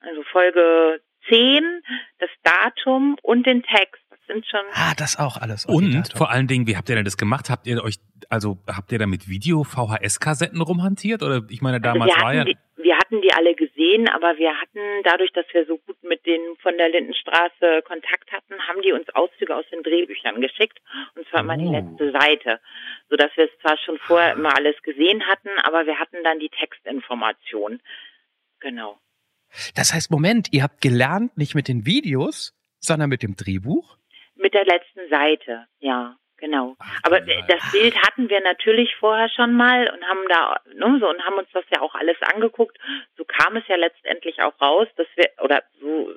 [0.00, 1.82] also Folge 10,
[2.18, 4.00] das Datum und den Text.
[4.10, 5.66] Das sind schon, Ah, das auch alles.
[5.66, 6.16] Und Datum.
[6.16, 7.50] vor allen Dingen, wie habt ihr denn das gemacht?
[7.50, 7.96] Habt ihr euch,
[8.28, 11.22] also habt ihr da mit Video VHS-Kassetten rumhantiert?
[11.22, 12.44] Oder ich meine, also damals wir, war ja.
[12.44, 16.24] die, wir hatten die alle gesehen, aber wir hatten, dadurch, dass wir so gut mit
[16.24, 20.78] denen von der Lindenstraße Kontakt hatten, haben die uns Auszüge aus den Drehbüchern geschickt.
[21.16, 21.72] Und zwar immer die Oh.
[21.72, 22.60] letzte Seite.
[23.10, 26.48] Sodass wir es zwar schon vorher immer alles gesehen hatten, aber wir hatten dann die
[26.48, 27.80] Textinformation.
[28.60, 28.98] Genau.
[29.74, 33.96] Das heißt, Moment, ihr habt gelernt, nicht mit den Videos, sondern mit dem Drehbuch?
[34.36, 36.76] Mit der letzten Seite, ja, genau.
[36.78, 37.46] Ach, Aber genial.
[37.48, 41.36] das Bild hatten wir natürlich vorher schon mal und haben da, ne, so und haben
[41.36, 42.78] uns das ja auch alles angeguckt.
[43.16, 46.10] So kam es ja letztendlich auch raus, dass wir oder so,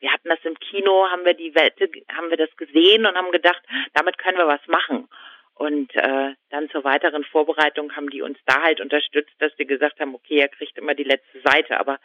[0.00, 3.30] wir hatten das im Kino, haben wir die Wette, haben wir das gesehen und haben
[3.30, 3.62] gedacht,
[3.94, 5.08] damit können wir was machen.
[5.54, 10.00] Und äh, dann zur weiteren Vorbereitung haben die uns da halt unterstützt, dass wir gesagt
[10.00, 11.78] haben, okay, er kriegt immer die letzte Seite.
[11.78, 11.98] Aber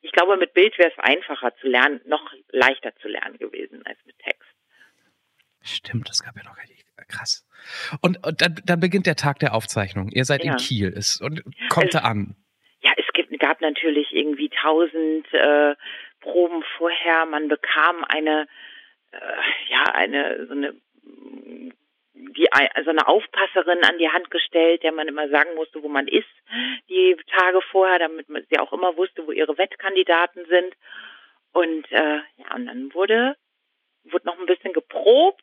[0.00, 3.98] ich glaube, mit Bild wäre es einfacher zu lernen, noch leichter zu lernen gewesen als
[4.06, 4.53] mit Text.
[5.64, 6.84] Stimmt, das gab ja noch gar nicht.
[7.08, 7.44] Krass.
[8.00, 10.08] Und, und dann, dann beginnt der Tag der Aufzeichnung.
[10.10, 10.52] Ihr seid Ja.
[10.52, 12.36] in Kiel ist, und kommt Also- da an.
[12.80, 15.74] ja, es gibt, gab natürlich irgendwie tausend äh,
[16.20, 17.26] Proben vorher.
[17.26, 18.46] Man bekam eine,
[19.12, 19.18] äh,
[19.68, 20.74] ja, eine so eine
[22.14, 26.08] die also eine Aufpasserin an die Hand gestellt, der man immer sagen musste, wo man
[26.08, 26.26] ist,
[26.88, 30.74] die Tage vorher, damit man sie auch immer wusste, wo ihre Wettkandidaten sind.
[31.52, 33.36] Und äh, ja, und dann wurde
[34.04, 35.42] wurde noch ein bisschen geprobt.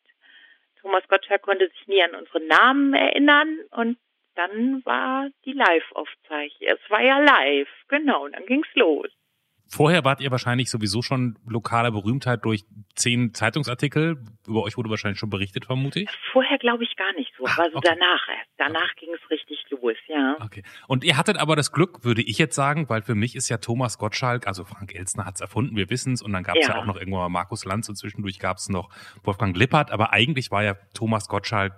[0.82, 3.98] Thomas Gottschalk konnte sich nie an unsere Namen erinnern und
[4.36, 6.70] dann war die Live-Aufzeichnung.
[6.70, 9.10] Es war ja live, genau, und dann ging's los.
[9.74, 14.22] Vorher wart ihr wahrscheinlich sowieso schon lokaler Berühmtheit durch zehn Zeitungsartikel.
[14.46, 16.10] Über euch wurde wahrscheinlich schon berichtet, vermute ich.
[16.34, 17.88] Vorher glaube ich gar nicht so, Ah, aber so okay.
[17.90, 18.50] danach erst.
[18.58, 20.36] Danach ging es richtig los, ja.
[20.42, 20.64] Okay.
[20.88, 23.58] Und ihr hattet aber das Glück, würde ich jetzt sagen, weil für mich ist ja
[23.58, 26.74] Thomas Gottschalk, also Frank Elstner hat's erfunden, wir wissen's, und dann gab's ja.
[26.74, 26.82] Ja.
[26.82, 28.90] auch noch irgendwann mal Markus Lanz und zwischendurch gab's noch
[29.24, 31.74] Wolfgang Lippert, aber eigentlich war ja Thomas Gottschalk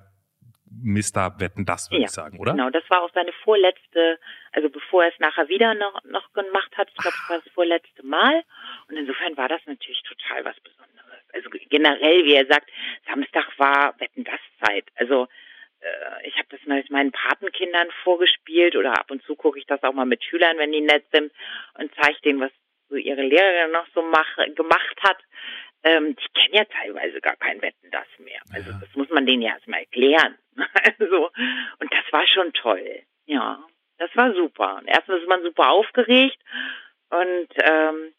[0.82, 1.40] Mr.
[1.40, 2.52] Wetten, das würde Ja, ich sagen, oder?
[2.52, 4.20] Genau, das war auch seine vorletzte,
[4.52, 7.54] also bevor er es nachher wieder noch, noch gemacht hat, ich glaube, es war das
[7.54, 8.44] vorletzte Mal.
[8.88, 10.94] Und insofern war das natürlich total was Besonderes.
[11.34, 12.70] Also generell, wie er sagt,
[13.08, 14.86] Samstag war Wetten das Zeit.
[14.96, 15.28] Also
[15.80, 19.66] äh, ich habe das mal mit meinen Patenkindern vorgespielt oder ab und zu gucke ich
[19.66, 21.32] das auch mal mit Schülern, wenn die nett sind
[21.76, 22.52] und zeige denen, was
[22.90, 25.18] so ihre Lehrerin noch so mach, gemacht hat.
[25.84, 28.42] Ähm, die kennen ja teilweise gar kein Wetten das mehr.
[28.54, 28.78] Also Ja.
[28.80, 30.38] das muss man denen ja erstmal erklären.
[31.00, 31.30] Also,
[31.80, 33.02] und das war schon toll.
[33.26, 33.64] Ja,
[33.98, 34.78] das war super.
[34.78, 36.38] Und erstens ist man super aufgeregt
[37.10, 38.14] und ähm,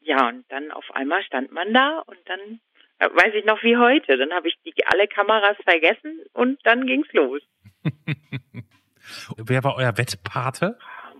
[0.00, 2.60] ja, und dann auf einmal stand man da und dann
[2.98, 4.16] äh, weiß ich noch wie heute.
[4.18, 7.40] Dann habe ich die alle Kameras vergessen und dann ging's los.
[9.36, 10.76] Wer war euer Wettpate?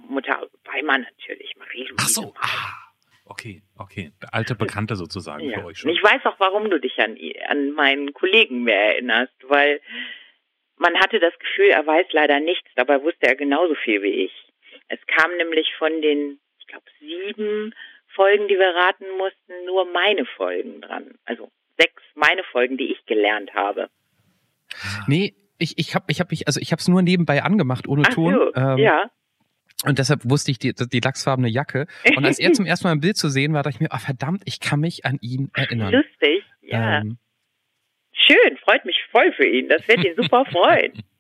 [0.09, 1.97] Mutter Weimann natürlich, Marie-Louise.
[1.99, 2.84] Ach so, ah,
[3.25, 4.13] okay, okay.
[4.33, 5.61] Alte Bekannte sozusagen Ja.
[5.61, 5.91] für euch schon.
[5.91, 7.17] Ich weiß auch, warum du dich an,
[7.49, 9.81] an meinen Kollegen mehr erinnerst, weil
[10.77, 14.33] man hatte das Gefühl, er weiß leider nichts, dabei wusste er genauso viel wie ich.
[14.89, 17.75] Es kam nämlich von den, ich glaube, sieben
[18.09, 21.15] Folgen, die wir raten mussten, nur meine Folgen dran.
[21.25, 23.89] Also sechs meine Folgen, die ich gelernt habe.
[25.07, 28.03] Nee, ich, ich habe ich hab mich, also ich habe es nur nebenbei angemacht, ohne
[28.07, 28.35] Ach Ton.
[28.35, 29.11] so, ähm, ja.
[29.85, 31.87] Und deshalb wusste ich die, die lachsfarbene Jacke.
[32.17, 33.99] Und als er zum ersten Mal im Bild zu sehen war, dachte ich mir, ah,
[33.99, 35.93] verdammt, ich kann mich an ihn erinnern.
[35.93, 37.01] Lustig, ja.
[37.01, 37.19] Ähm,
[38.13, 39.69] Schön, freut mich voll für ihn.
[39.69, 40.93] Das wird ihn super freuen.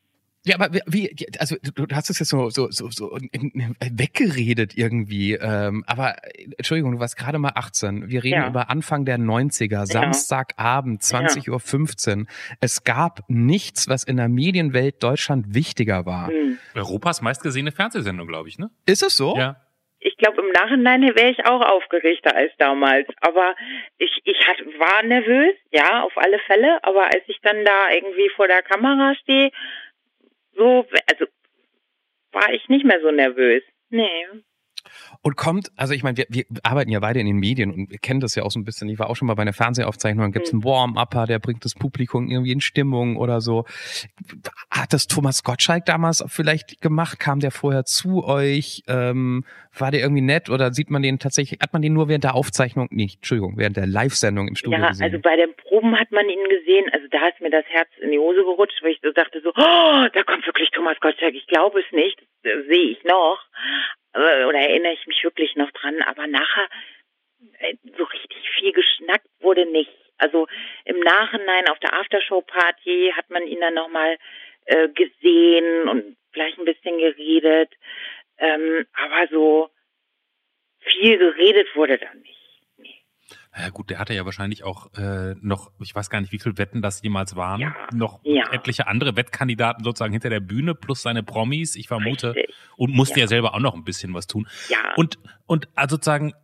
[0.46, 5.32] Ja, aber wie, also du hast es jetzt so, so, so, so weggeredet irgendwie.
[5.32, 6.16] Ähm, aber
[6.58, 8.10] Entschuldigung, du warst gerade mal 18.
[8.10, 8.48] Wir reden ja.
[8.48, 12.26] über Anfang der 90er, Samstagabend, 20.15 Uhr.
[12.60, 16.28] Es gab nichts, was in der Medienwelt Deutschland wichtiger war.
[16.28, 16.58] Hm.
[16.74, 18.68] Europas meistgesehene Fernsehsendung, glaube ich, ne?
[18.84, 19.36] Ist es so?
[19.38, 19.56] Ja.
[20.06, 23.08] Ich glaube, im Nachhinein wäre ich auch aufgeregter als damals.
[23.22, 23.54] Aber
[23.96, 26.78] ich, ich hat, war nervös, ja, auf alle Fälle.
[26.84, 29.50] Aber als ich dann da irgendwie vor der Kamera stehe,
[30.56, 31.26] so, also
[32.32, 33.62] war ich nicht mehr so nervös.
[33.90, 34.26] Nee.
[35.26, 37.96] Und kommt, also ich meine, wir, wir arbeiten ja beide in den Medien und wir
[37.96, 38.90] kennen das ja auch so ein bisschen.
[38.90, 41.64] Ich war auch schon mal bei einer Fernsehaufzeichnung, dann gibt es einen Warm-Upper, der bringt
[41.64, 43.64] das Publikum irgendwie in Stimmung oder so.
[44.70, 47.18] Hat das Thomas Gottschalk damals vielleicht gemacht?
[47.18, 48.82] Kam der vorher zu euch?
[48.86, 49.44] Ähm,
[49.80, 52.34] war der irgendwie nett oder sieht man den tatsächlich, hat man den nur während der
[52.34, 55.06] Aufzeichnung, nicht, Entschuldigung, während der Live-Sendung im Studio ja, gesehen?
[55.06, 57.88] Ja, also bei den Proben hat man ihn gesehen, also da ist mir das Herz
[58.00, 61.34] in die Hose gerutscht, weil ich so dachte so, oh, da kommt wirklich Thomas Gottschalk,
[61.34, 63.42] ich glaube es nicht, sehe ich noch.
[64.12, 66.68] Äh, oder erinnere ich mich wirklich noch dran, aber nachher
[67.58, 69.92] äh, so richtig viel geschnackt wurde nicht.
[70.18, 70.46] Also
[70.84, 74.16] im Nachhinein auf der Aftershow-Party hat man ihn dann nochmal
[74.66, 77.72] äh, gesehen und vielleicht ein bisschen geredet.
[78.38, 79.70] Ähm, aber so
[80.80, 82.33] viel geredet wurde dann nicht.
[83.56, 86.58] Ja gut, der hatte ja wahrscheinlich auch äh, noch, ich weiß gar nicht, wie viele
[86.58, 88.52] Wetten das jemals waren, ja, noch ja.
[88.52, 92.54] etliche andere Wettkandidaten sozusagen hinter der Bühne plus seine Promis, ich vermute, Richtig.
[92.76, 93.24] und musste ja.
[93.24, 93.28] ja.
[93.28, 94.48] selber auch noch ein bisschen was tun.
[94.68, 94.94] Ja.
[94.96, 96.34] Und und also sozusagen,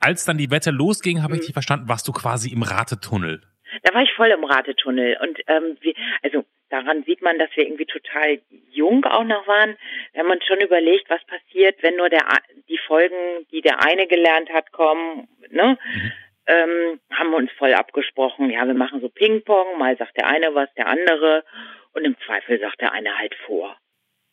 [0.00, 1.40] als dann die Wette losging, habe mhm.
[1.40, 3.40] ich dich verstanden, warst du quasi im Ratetunnel.
[3.82, 7.64] Da war ich voll im Ratetunnel und ähm, wir, also daran sieht man, dass wir
[7.64, 8.38] irgendwie total
[8.70, 9.76] jung auch noch waren.
[10.12, 12.26] Wenn man schon überlegt, was passiert, wenn nur der
[12.68, 15.78] die Folgen, die der eine gelernt hat, kommen, ne?
[15.94, 16.12] Mhm
[16.46, 20.54] ähm, haben wir uns voll abgesprochen, ja, wir machen so Ping-Pong, mal sagt der eine
[20.54, 21.44] was, der andere
[21.92, 23.76] und im Zweifel sagt der eine halt vor.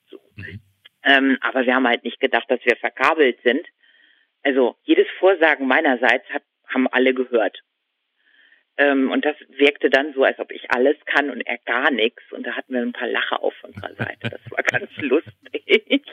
[0.10, 0.20] So.
[0.36, 0.62] Mhm.
[1.04, 3.66] Ähm, aber wir haben halt nicht gedacht, dass wir verkabelt sind.
[4.44, 7.60] Also jedes Vorsagen meinerseits hat, haben alle gehört.
[8.78, 12.24] Ähm, und das wirkte dann so, als ob ich alles kann und er gar nichts.
[12.32, 14.30] Und da hatten wir ein paar Lacher auf unserer Seite.
[14.30, 16.06] Das war ganz lustig.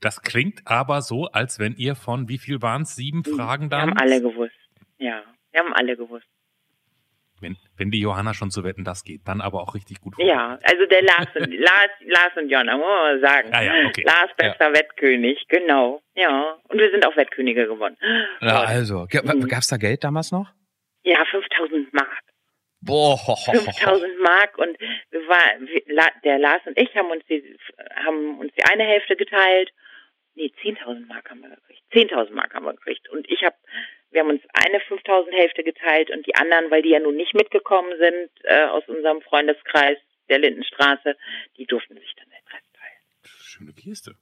[0.00, 2.96] Das klingt aber so, als wenn ihr von wie viel waren es?
[2.96, 3.78] Sieben Fragen da?
[3.78, 4.61] Wir haben alle gewusst.
[5.02, 6.26] Ja, wir haben alle gewusst.
[7.40, 10.14] Wenn, wenn die Johanna schon zu wetten, das geht, dann aber auch richtig gut.
[10.18, 13.50] Ja, also der Lars und, Lars, Lars und Jonna, muss man sagen.
[13.52, 14.04] Ja, ja, okay.
[14.06, 14.74] Lars bester ja.
[14.74, 16.00] Wettkönig, genau.
[16.14, 17.96] Ja, und wir sind auch Wettkönige geworden.
[18.40, 19.48] Ja, also, mhm.
[19.48, 20.48] gab es da Geld damals noch?
[21.02, 22.22] Ja, 5000 Mark.
[22.80, 23.18] Boah.
[23.18, 24.78] 5000 Mark und
[25.10, 27.56] wir war, der Lars und ich haben uns die,
[28.06, 29.72] haben uns die eine Hälfte geteilt.
[30.34, 31.82] Nee, 10.000 Mark haben wir gekriegt.
[31.92, 33.08] 10.000 Mark haben wir gekriegt.
[33.10, 33.56] Und ich habe
[34.12, 37.34] wir haben uns eine 5000 Hälfte geteilt und die anderen, weil die ja nun nicht
[37.34, 39.98] mitgekommen sind äh, aus unserem Freundeskreis
[40.28, 41.16] der Lindenstraße,
[41.56, 43.00] die durften sich dann den Rest teilen.
[43.24, 44.14] Schöne Kiste.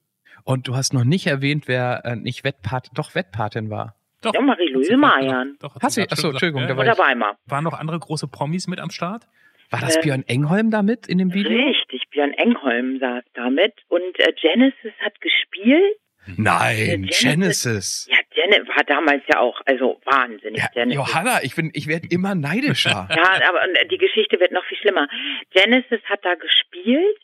[0.44, 3.96] Und du hast noch nicht erwähnt, wer äh, nicht Wettpat, doch Wettpatin war.
[4.22, 5.56] Doch, ja, Marie-Louise Mayan.
[5.60, 6.62] Doch, hast du, achso, Entschuldigung.
[6.62, 7.50] Ja, da war ich.
[7.50, 9.24] Waren noch andere große Promis mit am Start?
[9.70, 11.56] War das äh, Björn Engholm damit in dem Video?
[11.56, 13.74] Richtig, Björn Engholm saß damit.
[13.88, 15.96] Und äh, Genesis hat gespielt.
[16.26, 17.22] Nein, Genesis.
[17.22, 18.08] Genesis.
[18.10, 20.62] Ja, Janet war damals ja auch, also wahnsinnig.
[20.62, 20.96] Ja, Genesis.
[20.96, 23.08] Johanna, ich bin, ich werde immer neidischer.
[23.14, 25.08] ja, aber die Geschichte wird noch viel schlimmer.
[25.52, 27.16] Genesis hat da gespielt.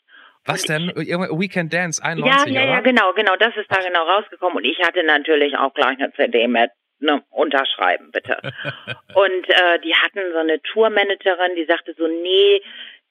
[0.45, 0.91] Was denn?
[0.95, 3.35] Ich, Weekend Dance 91, Ja, ja, ja, genau, genau.
[3.37, 4.57] Das ist da genau rausgekommen.
[4.57, 6.71] Und ich hatte natürlich auch gleich eine CD mit.
[6.99, 8.41] Ne, unterschreiben, bitte.
[9.13, 12.59] und äh, die hatten so eine Tourmanagerin, die sagte so, nee,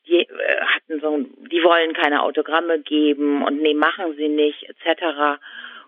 [0.08, 5.38] die äh, hatten so, die wollen keine Autogramme geben und nee, machen sie nicht, etc.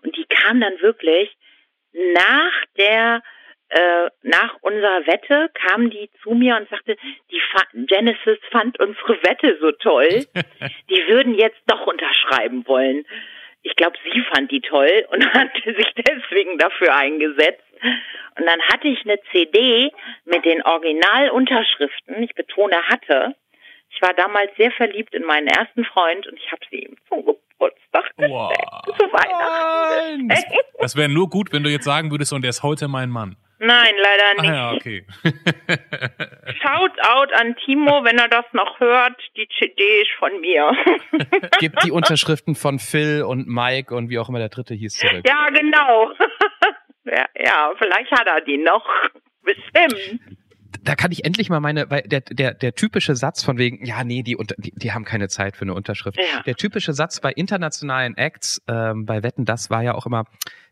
[0.03, 1.35] Und die kam dann wirklich
[1.93, 3.21] nach der
[3.69, 6.97] äh, nach unserer Wette kam die zu mir und sagte,
[7.31, 10.25] die Fa Genesis fand unsere Wette so toll,
[10.89, 13.05] die würden jetzt doch unterschreiben wollen.
[13.61, 17.63] Ich glaube, sie fand die toll und hatte sich deswegen dafür eingesetzt.
[18.39, 19.91] Und dann hatte ich eine CD
[20.25, 23.35] mit den Originalunterschriften, ich betone hatte.
[23.91, 27.23] Ich war damals sehr verliebt in meinen ersten Freund und ich habe sie ihm zum
[27.59, 28.53] Geburtstag wow.
[28.85, 30.29] zu Weihnachten.
[30.29, 30.45] Das,
[30.79, 33.35] das wäre nur gut, wenn du jetzt sagen würdest, und er ist heute mein Mann.
[33.61, 34.51] Nein, leider nicht.
[34.51, 35.05] Ah, ja, okay.
[36.61, 39.17] Shout out an Timo, wenn er das noch hört.
[39.35, 40.71] Die CD ist von mir.
[41.59, 45.27] Gib die Unterschriften von Phil und Mike und wie auch immer der dritte hieß zurück.
[45.27, 46.11] Ja, genau.
[47.03, 48.85] ja, ja, vielleicht hat er die noch.
[49.43, 50.37] Bestimmt
[50.83, 54.03] da kann ich endlich mal meine, weil der, der, der typische Satz von wegen, ja,
[54.03, 56.17] nee, die, die, die haben keine Zeit für eine Unterschrift.
[56.17, 56.41] Ja.
[56.43, 60.25] Der typische Satz bei internationalen Acts, ähm, bei Wetten, das war ja auch immer,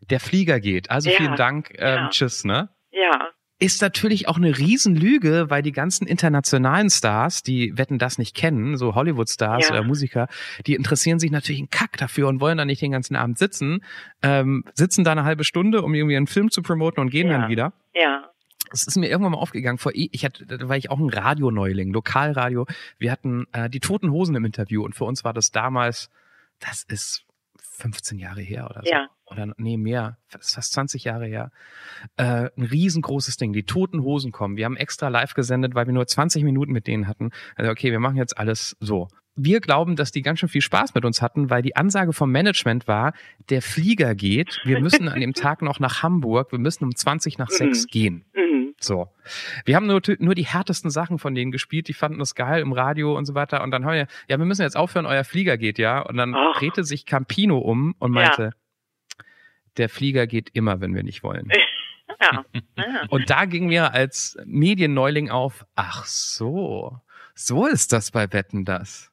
[0.08, 0.90] der Flieger geht.
[0.90, 1.16] Also ja.
[1.16, 2.08] vielen Dank, ähm, ja.
[2.10, 2.68] tschüss, ne?
[2.90, 3.28] Ja.
[3.60, 8.76] ist natürlich auch eine Riesenlüge, weil die ganzen internationalen Stars, die wetten das nicht kennen,
[8.76, 10.28] so Hollywood-Stars oder Musiker,
[10.66, 13.84] die interessieren sich natürlich einen Kack dafür und wollen da nicht den ganzen Abend sitzen,
[14.22, 17.48] ähm, sitzen da eine halbe Stunde, um irgendwie einen Film zu promoten und gehen dann
[17.48, 17.72] wieder.
[17.94, 18.27] Ja.
[18.72, 19.78] Es ist mir irgendwann mal aufgegangen.
[19.78, 22.66] Vor eh- ich hatte, da war ich auch ein Radioneuling, Lokalradio.
[22.98, 26.10] Wir hatten äh, die Toten Hosen im Interview und für uns war das damals,
[26.60, 27.24] das ist
[27.78, 28.90] 15 Jahre her oder so.
[28.90, 29.08] Ja.
[29.26, 31.52] Oder nee, mehr, das ist fast 20 Jahre her.
[32.16, 33.52] Äh, ein riesengroßes Ding.
[33.52, 34.56] Die Toten Hosen kommen.
[34.56, 37.30] Wir haben extra live gesendet, weil wir nur 20 Minuten mit denen hatten.
[37.54, 39.08] Also okay, wir machen jetzt alles so.
[39.40, 42.32] Wir glauben, dass die ganz schön viel Spaß mit uns hatten, weil die Ansage vom
[42.32, 43.12] Management war,
[43.50, 47.38] der Flieger geht, wir müssen an dem Tag noch nach Hamburg, wir müssen um 20
[47.38, 48.24] nach 6 gehen.
[48.34, 48.74] Mhm.
[48.80, 49.08] So.
[49.64, 52.72] Wir haben nur, nur die härtesten Sachen von denen gespielt, die fanden das geil im
[52.72, 53.62] Radio und so weiter.
[53.62, 56.00] Und dann haben wir, ja, wir müssen jetzt aufhören, euer Flieger geht, ja.
[56.00, 56.58] Und dann Ach.
[56.58, 58.22] drehte sich Campino um und Ja.
[58.22, 58.50] meinte,
[59.76, 61.48] der Flieger geht immer, wenn wir nicht wollen.
[62.20, 62.44] Ja.
[62.76, 63.04] ja.
[63.10, 66.98] Und da ging mir als Medienneuling auf, ach so,
[67.34, 69.12] so ist das bei Wetten das.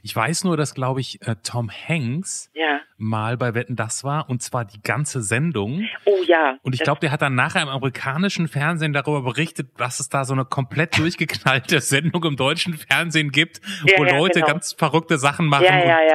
[0.03, 2.79] Ich weiß nur, dass, glaube ich, äh, Tom Hanks Ja.
[2.97, 5.87] mal bei Wetten das war und zwar die ganze Sendung.
[6.05, 6.57] Oh ja.
[6.63, 10.23] Und ich glaube, der hat dann nachher im amerikanischen Fernsehen darüber berichtet, dass es da
[10.23, 14.53] so eine komplett durchgeknallte Sendung im deutschen Fernsehen gibt, Ja, wo ja, Leute genau.
[14.53, 15.65] ganz verrückte Sachen machen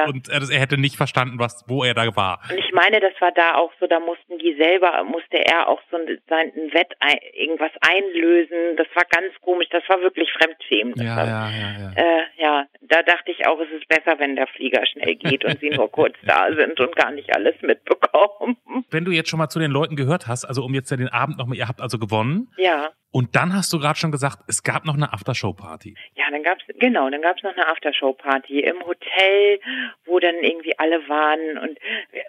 [0.07, 2.39] und, und äh, er hätte nicht verstanden, was, wo er da war.
[2.49, 5.81] Und ich meine, das war da auch so, da mussten die selber, musste er auch
[5.91, 8.77] so ein, sein Wett ein, irgendwas einlösen.
[8.77, 9.67] Das war ganz komisch.
[9.71, 10.93] Das war wirklich Fremdschämen.
[10.97, 11.91] Ja, ja, ja, ja.
[11.95, 15.59] Äh, ja, da dachte ich auch, es ist besser, wenn der Flieger schnell geht und
[15.59, 18.57] sie nur kurz da sind und gar nicht alles mitbekommen.
[18.89, 21.09] Wenn du jetzt schon mal zu den Leuten gehört hast, also um jetzt ja den
[21.09, 24.63] Abend nochmal, ihr habt also gewonnen Ja, und dann hast du gerade schon gesagt, es
[24.63, 25.95] gab noch eine Aftershow-Party.
[26.15, 29.59] ja, dann gab's genau, dann gab's noch eine Aftershow-Party im Hotel,
[30.05, 31.79] wo dann irgendwie alle waren und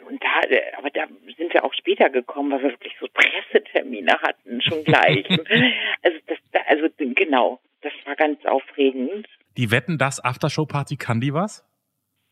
[0.09, 1.05] und da, aber da
[1.37, 5.27] sind wir auch später gekommen, weil wir wirklich so Pressetermine hatten schon gleich.
[6.03, 7.61] also das, also genau,
[7.97, 9.27] das war ganz aufregend.
[9.57, 11.65] Die Wetten, das Aftershow-Party, kann die was?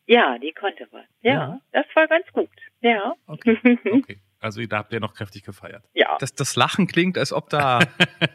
[0.06, 1.04] Ja, die konnte was.
[1.20, 1.60] Ja, Ja.
[1.72, 2.48] das war ganz gut.
[2.80, 3.14] Ja.
[3.26, 3.58] Okay.
[3.92, 4.20] okay.
[4.40, 5.82] Also da habt ihr noch kräftig gefeiert.
[5.94, 6.16] ja.
[6.20, 7.80] Das, das Lachen klingt, als ob da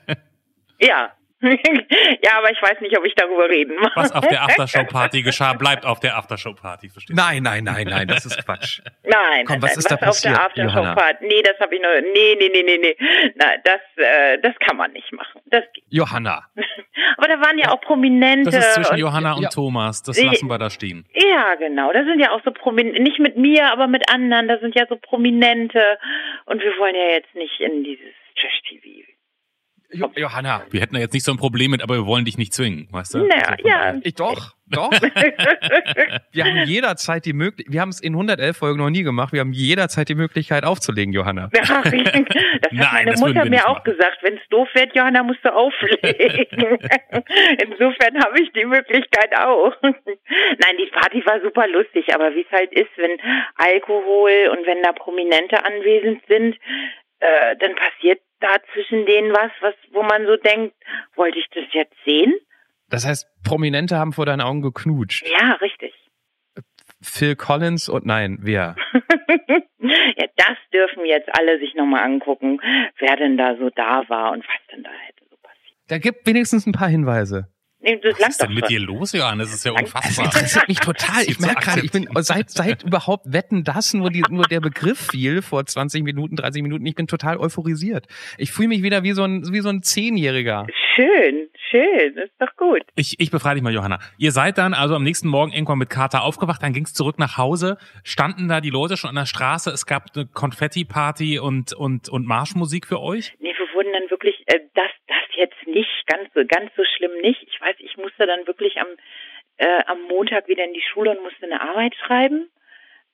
[0.80, 1.12] Ja.
[1.44, 3.92] ja, aber ich weiß nicht, ob ich darüber reden mag.
[3.96, 7.20] Was auf der Aftershow-Party geschah, bleibt auf der Aftershow-Party, verstehst du?
[7.20, 8.80] Nein, nein, nein, nein, das ist Quatsch.
[9.04, 11.26] Nein, Komm, was nein, ist da auf der passiert, Aftershow-Party?
[11.26, 12.00] Nee, das habe ich nur.
[12.14, 12.96] Nee, nee, nee, nee, nee.
[13.38, 15.42] Na, das, äh, das kann man nicht machen.
[15.48, 15.84] Das geht.
[15.90, 16.46] Johanna.
[17.32, 18.50] Da waren ja auch Prominente.
[18.50, 19.50] Das ist zwischen und, Johanna und Ja.
[19.50, 20.04] Thomas.
[20.04, 21.06] Das lassen wir da stehen.
[21.14, 21.92] ja, genau.
[21.94, 24.48] Da sind ja auch so Prominente, nicht mit mir, aber mit anderen.
[24.48, 25.82] Da sind ja so Prominente.
[26.46, 28.14] Und wir wollen ja jetzt nicht in dieses.
[29.94, 30.64] Jo Johanna.
[30.70, 32.88] Wir hätten da jetzt nicht so ein Problem mit, aber wir wollen dich nicht zwingen,
[32.92, 33.18] weißt du?
[33.26, 33.96] Naja, Also ja.
[34.04, 34.90] Ich doch, doch.
[36.32, 39.42] Wir haben jederzeit die Möglichkeit, wir haben es in 111 Folgen noch nie gemacht, wir
[39.42, 41.50] haben jederzeit die Möglichkeit aufzulegen, Johanna.
[41.54, 41.86] Das hat
[42.72, 43.84] Nein, meine Mutter mir auch machen.
[43.92, 44.20] gesagt.
[44.22, 46.78] Wenn es doof wird, Johanna, musst du auflegen.
[47.64, 49.74] Insofern habe ich die Möglichkeit auch.
[49.82, 53.18] Nein, die Party war super lustig, aber wie es halt ist, wenn
[53.56, 56.56] Alkohol und wenn da Prominente anwesend sind,
[57.20, 60.76] äh, dann passiert da zwischen denen was, was, wo man so denkt,
[61.16, 62.34] wollte ich das jetzt sehen?
[62.90, 65.26] Das heißt, Prominente haben vor deinen Augen geknutscht.
[65.28, 65.94] Ja, richtig.
[67.02, 68.76] Phil Collins und nein, wer?
[68.94, 72.60] ja, das dürfen jetzt alle sich nochmal angucken,
[73.00, 75.78] wer denn da so da war und was denn da hätte so passiert.
[75.88, 77.51] Da gibt wenigstens ein paar Hinweise.
[77.84, 79.40] Nee, das Was ist denn mit dir los, Johann?
[79.40, 80.26] Das ist ja Das Das unfassbar.
[80.26, 81.24] interessiert mich total.
[81.28, 85.00] Ich merke gerade, ich bin seit, seit überhaupt Wetten das nur, die, nur der Begriff
[85.12, 86.86] fiel vor 20 Minuten, 30 Minuten.
[86.86, 88.08] Ich bin total euphorisiert.
[88.38, 90.68] Ich fühle mich wieder wie so ein, wie so ein Zehnjähriger.
[90.96, 92.82] Schön, schön, das ist doch gut.
[92.96, 94.00] Ich, ich befreie dich mal, Johanna.
[94.18, 97.38] Ihr seid dann also am nächsten Morgen irgendwann mit Kater aufgewacht, dann ging's zurück nach
[97.38, 102.10] Hause, standen da die Leute schon an der Straße, es gab eine Konfetti-Party und, und,
[102.10, 103.34] und Marschmusik für euch?
[103.40, 107.42] Nee, wurden dann wirklich, äh, das, das jetzt nicht, ganz so, ganz so schlimm nicht.
[107.44, 108.88] Ich weiß, ich musste dann wirklich am,
[109.58, 112.52] äh, am Montag wieder in die Schule und musste eine Arbeit schreiben.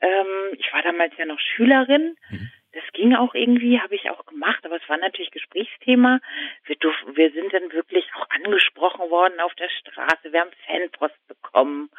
[0.02, 2.18] Ähm, ich war damals ja noch Schülerin.
[2.30, 2.52] Mhm.
[2.74, 6.20] Das ging auch irgendwie, habe ich auch gemacht, aber es war natürlich Gesprächsthema.
[6.66, 10.34] Wir, durften, wir sind dann wirklich auch angesprochen worden auf der Straße.
[10.34, 11.90] Wir haben Fanpost bekommen.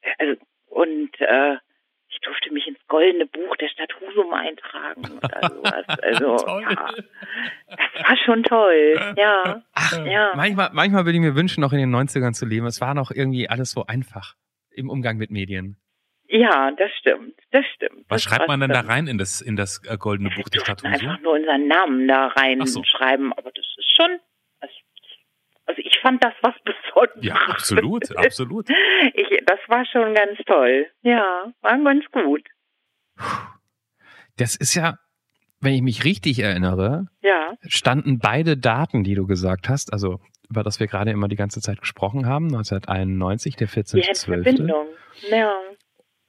[0.00, 1.56] Äh, Also, und äh,
[2.16, 5.84] ich durfte mich ins goldene Buch der Stadt Husum eintragen oder sowas.
[6.02, 6.62] Also, Toll.
[6.62, 6.90] ja,
[7.68, 9.14] das war schon toll.
[9.16, 10.32] Ja, Ach, ja.
[10.34, 12.66] manchmal, manchmal würde ich mir wünschen, noch in den 90ern zu leben.
[12.66, 14.34] Es war noch irgendwie alles so einfach
[14.70, 15.76] im Umgang mit Medien.
[16.28, 17.34] Ja, das stimmt.
[17.50, 18.04] Das stimmt.
[18.08, 20.60] Was das schreibt man denn da rein in das, in das äh, goldene Buch der
[20.60, 20.92] Stadt Husum?
[20.92, 22.80] einfach nur unseren Namen da Ach so.
[22.80, 24.18] reinschreiben, aber das ist schon,
[25.66, 27.24] also ich, fand das was Besonderes.
[27.24, 28.68] Ja, absolut, absolut.
[29.14, 30.86] Ich, das war schon ganz toll.
[31.02, 32.42] Ja, war ganz gut.
[34.36, 34.98] Das ist ja,
[35.60, 37.54] wenn ich mich richtig erinnere, Ja.
[37.66, 41.60] standen beide Daten, die du gesagt hast, also über das wir gerade immer die ganze
[41.60, 44.24] Zeit gesprochen haben, 1991, der Die hätten 14.12.
[44.44, 44.86] Verbindung.
[45.30, 45.52] Ja.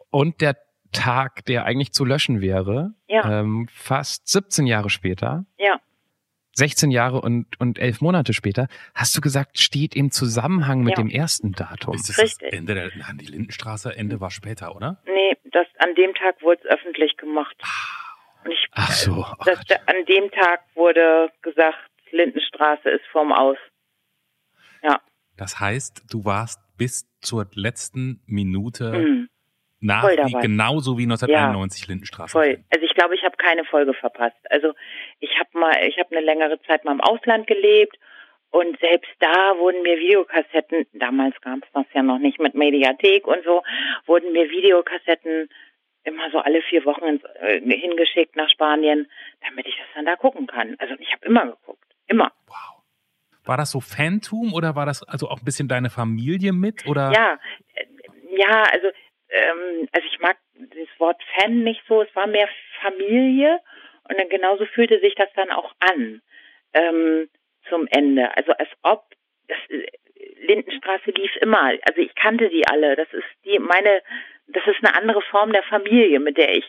[0.10, 0.56] und der
[0.94, 3.42] Tag, der eigentlich zu löschen wäre, Ja.
[3.42, 5.80] ähm, fast 17 Jahre später, Ja.
[6.58, 11.04] 16 Jahre und, und 11 Monate später, hast du gesagt, steht im Zusammenhang mit Ja.
[11.04, 11.94] dem ersten Datum.
[11.94, 12.52] Ist das das Richtig.
[12.54, 15.02] Ende der, nein, die Lindenstraße Ende war später, oder?
[15.06, 17.56] Nee, das, an dem Tag wurde es öffentlich gemacht.
[18.44, 21.78] Und ich, Ach so, oh das, an dem Tag wurde gesagt,
[22.12, 23.58] Lindenstraße ist vorm Aus.
[24.82, 25.00] Ja.
[25.36, 29.30] Das heißt, du warst bis zur letzten Minute Mhm.
[29.80, 32.32] nach, wie, genauso wie 1991 Lindenstraße.
[32.32, 32.64] Voll.
[32.72, 34.38] Also ich glaube, ich habe keine Folge verpasst.
[34.50, 34.74] Also
[35.20, 37.98] ich habe mal, ich habe eine längere Zeit mal im Ausland gelebt
[38.50, 43.28] und selbst da wurden mir Videokassetten, damals gab es das ja noch nicht mit Mediathek
[43.28, 43.64] und so,
[44.06, 45.50] wurden mir Videokassetten
[46.04, 49.10] immer so alle vier Wochen ins, äh, hingeschickt nach Spanien,
[49.46, 50.76] damit ich das dann da gucken kann.
[50.80, 51.84] Also ich habe immer geguckt.
[52.08, 52.32] Immer.
[52.48, 52.82] Wow.
[53.44, 56.88] War das so Fantum oder war das also auch ein bisschen deine Familie mit?
[56.88, 57.12] Oder?
[57.14, 57.40] Ja,
[57.76, 57.86] äh,
[58.38, 58.88] ja, also,
[59.30, 62.48] ähm, also ich mag das Wort Fan nicht so, es war mehr
[62.82, 63.60] Familie
[64.10, 66.22] und dann genauso fühlte sich das dann auch an
[66.74, 67.30] ähm,
[67.70, 68.36] zum Ende.
[68.36, 69.04] Also als ob
[69.48, 69.88] das äh,
[70.46, 71.74] Lindenstraße lief immer.
[71.88, 72.96] Also ich kannte die alle.
[72.96, 74.02] Das ist die meine,
[74.48, 76.66] das ist eine andere Form der Familie, mit der ich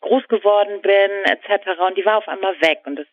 [0.00, 1.80] groß geworden bin, etc.
[1.80, 3.06] Und die war auf einmal weg und das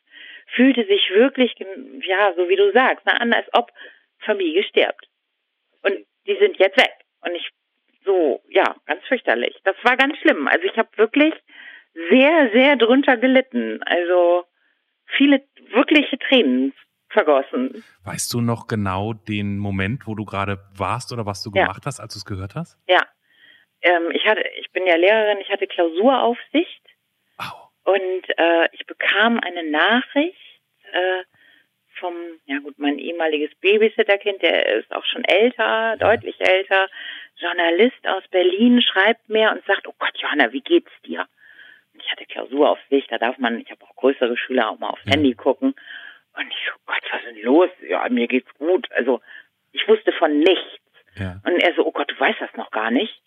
[0.55, 1.55] fühlte sich wirklich,
[2.01, 3.71] ja, so wie du sagst, ne, an, als ob
[4.19, 5.07] Familie stirbt.
[5.81, 6.93] Und die sind jetzt weg.
[7.21, 7.49] Und ich
[8.05, 9.55] so, ja, ganz fürchterlich.
[9.63, 10.47] Das war ganz schlimm.
[10.47, 11.33] Also ich habe wirklich
[12.09, 13.81] sehr, sehr drunter gelitten.
[13.83, 14.45] Also
[15.05, 16.73] viele wirkliche Tränen
[17.09, 17.83] vergossen.
[18.03, 21.63] Weißt du noch genau den Moment, wo du gerade warst oder was du Ja.
[21.63, 22.77] gemacht hast, als du es gehört hast?
[22.87, 23.01] Ja.
[23.81, 26.81] Ähm, ich hatte, ich bin ja Lehrerin, ich hatte Klausuraufsicht
[27.37, 27.69] Au.
[27.91, 30.37] und äh, ich bekam eine Nachricht
[30.93, 31.23] äh,
[31.99, 32.15] vom,
[32.45, 36.87] ja gut, mein ehemaliges Babysitterkind, der ist auch schon älter, deutlich älter,
[37.37, 41.27] Journalist aus Berlin, schreibt mir und sagt, oh Gott, Johanna, wie geht's dir?
[42.05, 45.13] Ich hatte Klausuraufsicht, da darf man, ich habe auch größere Schüler auch mal aufs Ja.
[45.13, 45.73] Handy gucken.
[46.35, 47.69] Und ich so, Gott, was ist denn los?
[47.87, 48.91] Ja, mir geht's gut.
[48.91, 49.21] Also
[49.71, 50.79] ich wusste von nichts.
[51.15, 51.39] Ja.
[51.45, 53.21] Und er so, oh Gott, du weißt das noch gar nicht.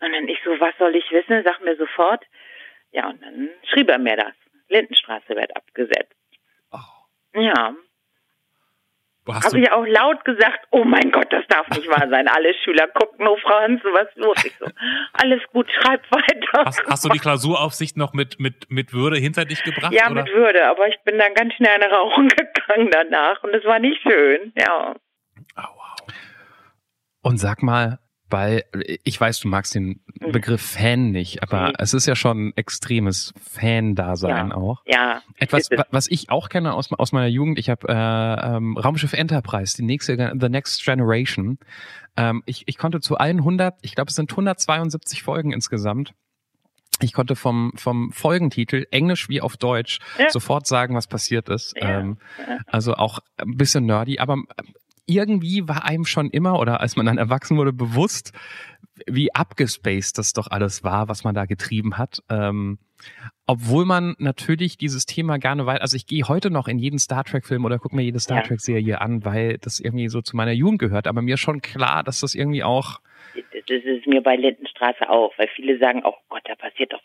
[0.00, 1.42] Und dann ich so, was soll ich wissen?
[1.44, 2.24] Sag mir sofort.
[2.90, 4.34] Ja, und dann schrieb er mir das.
[4.68, 6.14] Lindenstraße wird abgesetzt.
[6.72, 7.38] Oh.
[7.40, 7.74] Ja,
[9.28, 12.26] habe du, ich auch laut gesagt, oh mein Gott, das darf nicht wahr sein.
[12.28, 14.44] Alle Schüler gucken, oh Frau Hansen, was ist los?
[14.44, 14.66] Ich so,
[15.12, 16.64] alles gut, schreib weiter.
[16.66, 19.92] hast, hast du die Klausuraufsicht noch mit, mit, mit Würde hinter dich gebracht?
[19.92, 20.22] ja, oder?
[20.22, 23.78] mit Würde, aber ich bin dann ganz schnell eine Rauchen gegangen danach und es war
[23.78, 24.94] nicht schön, ja.
[25.56, 25.96] Oh, wow.
[27.22, 28.00] Und sag mal,
[28.32, 28.64] weil
[29.04, 31.74] ich weiß, du magst den Begriff Fan nicht, aber Mhm.
[31.78, 34.54] es ist ja schon ein extremes Fan-Dasein Ja.
[34.54, 34.82] auch.
[34.86, 39.12] Ja, Etwas, was ich auch kenne aus, aus meiner Jugend, ich habe äh, ähm, Raumschiff
[39.12, 41.58] Enterprise, die nächste, The Next Generation.
[42.16, 46.12] Ähm, ich, ich konnte zu allen 100, ich glaube es sind 172 Folgen insgesamt.
[47.00, 50.30] Ich konnte vom, vom Folgentitel, Englisch wie auf Deutsch, Ja.
[50.30, 51.74] sofort sagen, was passiert ist.
[51.76, 52.18] Ja, Ähm.
[52.66, 54.36] Also auch ein bisschen nerdy, aber
[55.06, 58.32] irgendwie war einem schon immer oder als man dann erwachsen wurde bewusst,
[59.06, 62.22] wie abgespaced das doch alles war, was man da getrieben hat.
[62.28, 62.78] Ähm,
[63.46, 67.24] obwohl man natürlich dieses Thema gerne weit, also ich gehe heute noch in jeden Star
[67.24, 68.42] Trek Film oder gucke mir jede Star.
[68.44, 72.04] Trek Serie an, weil das irgendwie so zu meiner Jugend gehört, aber mir schon klar,
[72.04, 73.00] dass das irgendwie auch
[73.34, 77.02] Das ist mir bei Lindenstraße auch, weil viele sagen, oh Gott, da passiert doch,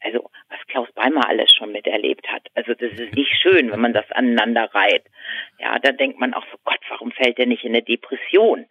[0.00, 2.46] also was Klaus Beimer alles schon miterlebt hat.
[2.54, 5.04] Also das ist nicht schön, wenn man das aneinander reiht.
[5.58, 8.66] Ja, da denkt man auch so, Gott, warum fällt der nicht in eine Depression?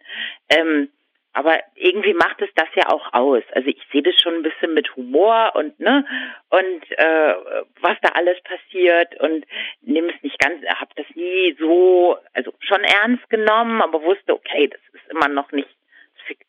[0.48, 0.88] Ähm,
[1.36, 3.42] aber irgendwie macht es das ja auch aus.
[3.52, 6.06] Also ich sehe das schon ein bisschen mit Humor und ne
[6.48, 7.34] und äh,
[7.82, 9.44] was da alles passiert und
[9.82, 14.68] nehme es nicht ganz, habe das nie so, also schon ernst genommen, aber wusste, okay,
[14.68, 15.68] das ist immer noch nicht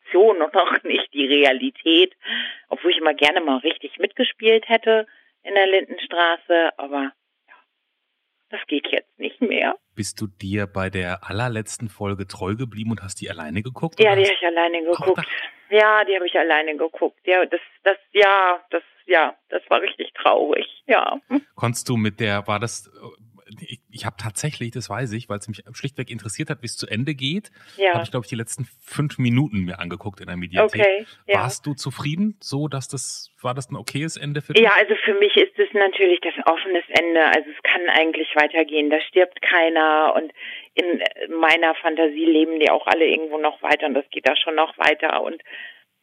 [0.08, 2.14] Fiktion und noch nicht die Realität,
[2.68, 5.06] obwohl ich immer gerne mal richtig mitgespielt hätte
[5.42, 7.12] in der Lindenstraße, aber
[7.46, 7.54] ja,
[8.50, 9.76] das geht jetzt nicht mehr.
[9.94, 14.00] Bist du dir bei der allerletzten Folge treu geblieben und hast die alleine geguckt?
[14.00, 15.26] Ja, die habe ich alleine Auch geguckt.
[15.70, 17.20] Ja, die habe ich alleine geguckt.
[17.26, 20.66] Ja, das, das, ja, das, ja, das war richtig traurig.
[20.86, 21.20] Ja.
[21.54, 25.48] Konntest du mit der, war das, äh, ich, habe tatsächlich, das weiß ich, weil es
[25.48, 27.94] mich schlichtweg interessiert hat, wie es zu Ende geht, Ja.
[27.94, 30.80] habe ich, glaube ich, die letzten fünf Minuten mir angeguckt in der Mediathek.
[30.80, 31.06] Okay.
[31.26, 31.40] Ja.
[31.40, 34.62] Warst du zufrieden, so dass das, war das ein okayes Ende für dich?
[34.62, 37.24] Ja, also für mich ist es natürlich das offenes Ende.
[37.24, 38.90] Also es kann eigentlich weitergehen.
[38.90, 40.32] Da stirbt keiner und
[40.74, 41.02] in
[41.38, 44.76] meiner Fantasie leben die auch alle irgendwo noch weiter und das geht da schon noch
[44.78, 45.42] weiter und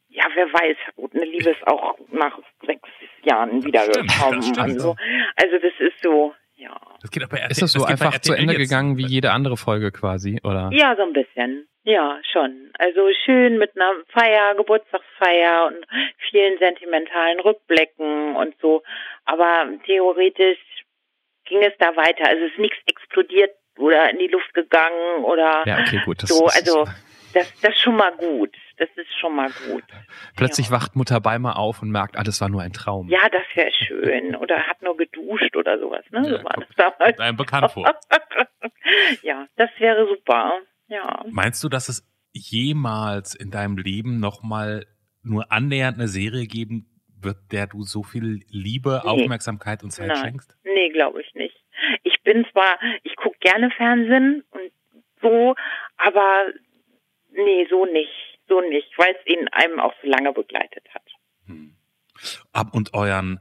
[0.10, 0.78] ja, wer weiß,
[1.14, 2.88] eine Liebe ist auch nach sechs
[3.24, 4.41] Jahren wiedergekommen.
[4.41, 4.60] Stimmt, stimmt.
[4.60, 4.96] Also,
[5.36, 6.76] also das ist so, ja.
[7.01, 8.62] Das geht auch bei RTL, Ist das so bei einfach zu Ende jetzt.
[8.70, 10.70] gegangen wie jede andere Folge quasi, oder?
[10.74, 11.68] Ja, so ein bisschen.
[11.84, 12.72] Ja, schon.
[12.80, 15.86] Also schön mit einer Feier, Geburtstagsfeier und
[16.32, 18.82] vielen sentimentalen Rückblicken und so.
[19.26, 20.58] Aber theoretisch
[21.45, 22.28] ging es da weiter.
[22.28, 26.24] Also es ist nichts explodiert oder in die Luft gegangen oder Ja, okay, gut.
[26.24, 26.47] Das so.
[26.47, 26.86] ist, Also
[27.34, 28.56] das, das ist schon mal gut.
[28.78, 29.84] Das ist schon mal gut.
[30.36, 30.73] plötzlich ja.
[30.73, 33.09] wacht Mutter Beimer auf und merkt, ah, das war nur ein Traum.
[33.09, 34.36] Ja, das wäre schön.
[34.36, 36.03] Oder hat nur geduscht oder sowas.
[36.11, 36.19] Ne?
[36.30, 37.19] Ja, so war das damals.
[37.19, 37.86] Einem bekannt vor.
[39.21, 40.59] ja, das wäre super.
[40.88, 41.23] Ja.
[41.30, 44.86] Meinst du, dass es jemals in deinem Leben nochmal
[45.23, 46.88] nur annähernd eine Serie geben
[47.21, 49.09] wird, der du so viel Liebe, Nee.
[49.09, 50.17] Aufmerksamkeit und Zeit Nein.
[50.17, 50.55] schenkst?
[50.63, 51.55] Nee, glaube ich nicht.
[52.03, 54.71] Ich bin zwar, ich gucke gerne Fernsehen und
[55.21, 55.55] so,
[55.97, 56.45] aber
[57.32, 58.34] nee, so nicht.
[58.48, 61.04] So nicht, weil es ihn einem auch so lange begleitet hat.
[61.48, 61.76] Hm.
[62.54, 63.39] Ab und euren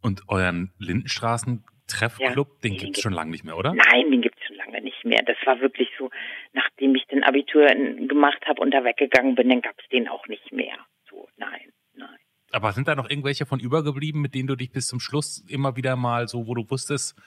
[0.00, 3.74] und euren Lindenstraßen Treffclub, Ja, den den gibt- schon lange nicht mehr, oder?
[3.74, 5.22] Nein, den gibt's schon lange nicht mehr.
[5.22, 6.10] Das war wirklich so,
[6.54, 10.26] nachdem ich den Abitur in- gemacht habe und da weggegangen bin, dann gab's den auch
[10.26, 10.78] nicht mehr.
[11.10, 12.16] So, nein, nein.
[12.52, 15.76] Aber sind da noch irgendwelche von übergeblieben, mit denen du dich bis zum Schluss immer
[15.76, 17.18] wieder mal so, wo du wusstest,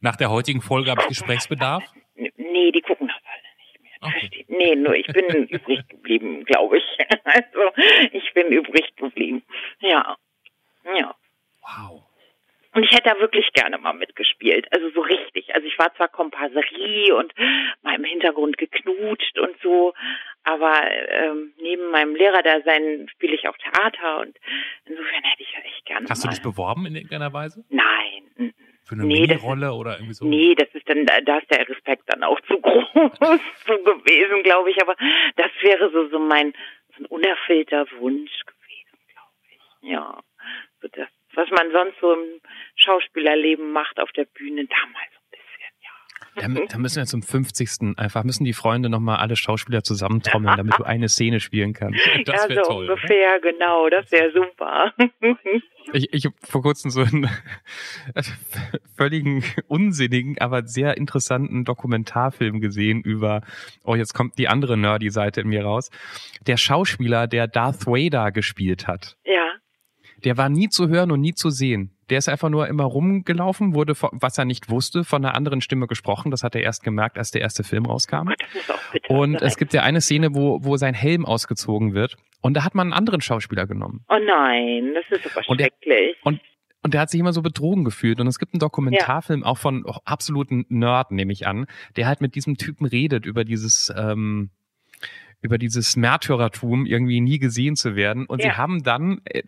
[0.00, 1.82] nach der heutigen Folge habe ich Gesprächsbedarf?
[2.14, 3.92] Nee, die gucken das alle nicht mehr.
[4.04, 4.18] Okay.
[4.20, 4.48] Versteht?
[4.54, 6.84] Nee, nur ich bin übrig geblieben, glaube ich.
[7.24, 7.72] Also,
[8.12, 9.42] ich bin übrig geblieben.
[9.80, 10.16] Ja.
[10.96, 11.14] Ja.
[11.62, 12.02] Wow.
[12.74, 14.66] Und ich hätte da wirklich gerne mal mitgespielt.
[14.72, 15.54] Also so richtig.
[15.54, 17.32] Also ich war zwar Komparserie und
[17.82, 19.94] mal im Hintergrund geknutscht und so,
[20.42, 24.36] aber ähm, neben meinem Lehrerdasein spiele ich auch Theater und
[24.86, 26.34] insofern hätte ich ja echt gerne Hast du mal.
[26.34, 27.64] dich beworben in irgendeiner Weise?
[27.70, 28.13] Nein.
[28.84, 30.26] Für eine Nee, das Mini-Rolle oder irgendwie so?
[30.26, 32.84] Nee, das ist dann, da ist der Respekt dann auch zu groß
[33.66, 34.80] so gewesen, glaube ich.
[34.82, 34.94] Aber
[35.36, 36.52] das wäre so, so mein,
[36.96, 39.90] so ein unerfüllter Wunsch gewesen, glaube ich.
[39.90, 40.20] Ja.
[40.82, 42.40] So das, was man sonst so im
[42.76, 46.23] Schauspielerleben macht auf der Bühne, damals so ein bisschen, ja.
[46.36, 47.96] Da, da müssen wir zum 50.
[47.96, 52.00] einfach, müssen die Freunde nochmal alle Schauspieler zusammentrommeln, damit du eine Szene spielen kannst.
[52.24, 52.84] Das ja, so toll.
[52.84, 52.94] oder?
[52.94, 54.92] ungefähr, genau, das wäre super.
[55.92, 57.28] Ich, ich habe vor kurzem so einen
[58.96, 63.42] völligen unsinnigen, aber sehr interessanten Dokumentarfilm gesehen über,
[63.84, 65.90] oh, jetzt kommt die andere Nerdy-Seite in mir raus.
[66.46, 69.52] Der Schauspieler, der Darth Vader gespielt hat, ja.
[70.24, 71.93] der war nie zu hören und nie zu sehen.
[72.10, 75.86] Der ist einfach nur immer rumgelaufen, wurde, was er nicht wusste, von einer anderen Stimme
[75.86, 76.30] gesprochen.
[76.30, 78.26] Das hat er erst gemerkt, als der erste Film rauskam.
[78.92, 79.48] Bitter Und sein.
[79.48, 82.16] es gibt ja eine Szene, wo, wo sein Helm ausgezogen wird.
[82.40, 84.04] Und da hat man einen anderen Schauspieler genommen.
[84.08, 86.16] Oh nein, das ist aber Und der- schrecklich.
[86.82, 88.20] Und der hat sich immer so betrogen gefühlt.
[88.20, 91.64] Und es gibt einen Dokumentarfilm auch von oh, absoluten Nerd, nehme ich an,
[91.96, 94.50] der halt mit diesem Typen redet über dieses, ähm,
[95.44, 98.24] über dieses Märtyrertum irgendwie nie gesehen zu werden.
[98.24, 98.56] Und sie Ja.
[98.56, 99.42] haben dann, äh,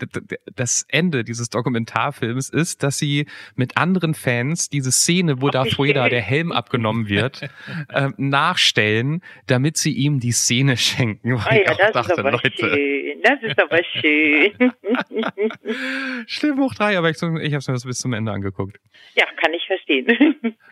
[0.55, 6.11] das Ende dieses Dokumentarfilms ist, dass sie mit anderen Fans diese Szene, wo Darth Vader
[6.11, 7.49] der Helm abgenommen wird,
[7.94, 11.32] ähm, nachstellen, damit sie ihm die Szene schenken.
[11.32, 13.22] Wo ich ja, auch das dachte, ist aber Leute, schön.
[13.22, 14.53] Das ist aber schön.
[16.26, 18.78] schlimm hoch drei, aber ich, ich habe es mir das bis zum Ende angeguckt.
[19.14, 20.07] ja, kann ich verstehen.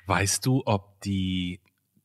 [0.06, 1.60] Weißt du, ob die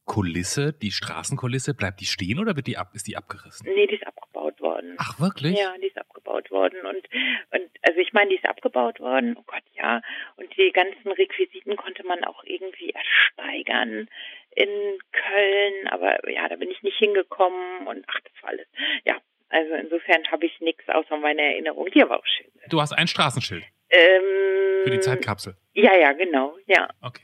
[0.09, 3.69] Kulisse, die Straßenkulisse, bleibt die stehen oder wird die ab, ist die abgerissen?
[3.75, 4.95] nee, die ist abgebaut worden.
[4.97, 5.57] Ach, wirklich?
[5.57, 7.07] Ja, die ist abgebaut worden und
[7.51, 9.35] und also ich meine, die ist abgebaut worden.
[9.37, 10.01] Oh Gott, ja.
[10.37, 14.09] Und die ganzen Requisiten konnte man auch irgendwie ersteigern
[14.55, 14.69] in
[15.11, 18.67] Köln, aber ja, da bin ich nicht hingekommen und ach, das war alles.
[19.05, 19.15] Ja,
[19.49, 21.87] also insofern habe ich nichts außer meine Erinnerung.
[21.93, 22.47] Die aber auch schön.
[22.69, 25.55] Du hast ein Straßenschild Ähm, für die Zeitkapsel.
[25.73, 26.57] Ja, ja, genau.
[26.65, 27.23] Ja, Okay.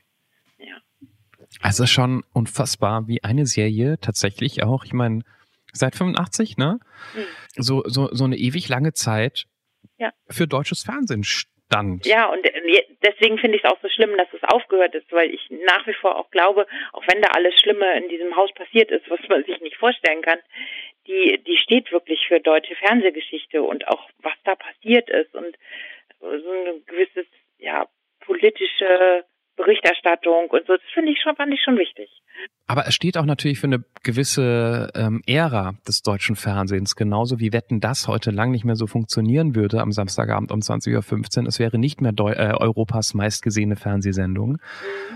[1.62, 5.22] Also schon unfassbar, wie eine Serie tatsächlich auch, ich meine,
[5.72, 6.80] seit 85, ne?
[7.14, 7.24] Hm.
[7.56, 9.46] So, so, so eine ewig lange Zeit
[9.98, 10.12] Ja.
[10.30, 12.06] für deutsches Fernsehen stand.
[12.06, 15.30] Ja, und äh, deswegen finde ich es auch so schlimm, dass es aufgehört ist, weil
[15.34, 18.92] ich nach wie vor auch glaube, auch wenn da alles Schlimme in diesem Haus passiert
[18.92, 20.40] ist, was man sich nicht vorstellen kann,
[21.08, 25.56] die, die steht wirklich für deutsche Fernsehgeschichte und auch was da passiert ist und
[26.20, 27.26] so ein gewisses,
[27.60, 27.88] ja,
[28.22, 29.24] politische
[29.56, 32.10] Berichterstattung und so, das finde ich schon, fand ich schon wichtig.
[32.68, 37.54] Aber es steht auch natürlich für eine gewisse ähm, Ära des deutschen Fernsehens, genauso wie
[37.54, 41.48] Wetten das heute lang nicht mehr so funktionieren würde am Samstagabend um 20.15 Uhr.
[41.48, 44.58] Es wäre nicht mehr Deu äh, Europas meistgesehene Fernsehsendung.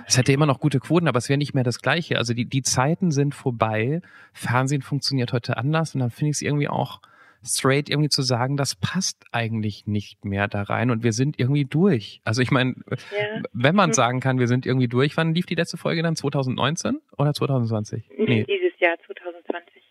[0.07, 2.17] Es hätte immer noch gute Quoten, aber es wäre nicht mehr das Gleiche.
[2.17, 4.01] Also die, die Zeiten sind vorbei.
[4.31, 7.01] Fernsehen funktioniert heute anders und dann finde ich es irgendwie auch
[7.43, 11.65] straight irgendwie zu sagen, das passt eigentlich nicht mehr da rein und wir sind irgendwie
[11.65, 12.21] durch.
[12.25, 13.41] Also ich meine, Ja.
[13.53, 13.93] wenn man Mhm.
[13.93, 16.15] sagen kann, wir sind irgendwie durch, wann lief die letzte Folge dann?
[16.15, 18.09] 2019 oder 2020?
[18.17, 18.43] Nee.
[18.45, 19.83] Dieses Jahr 2020.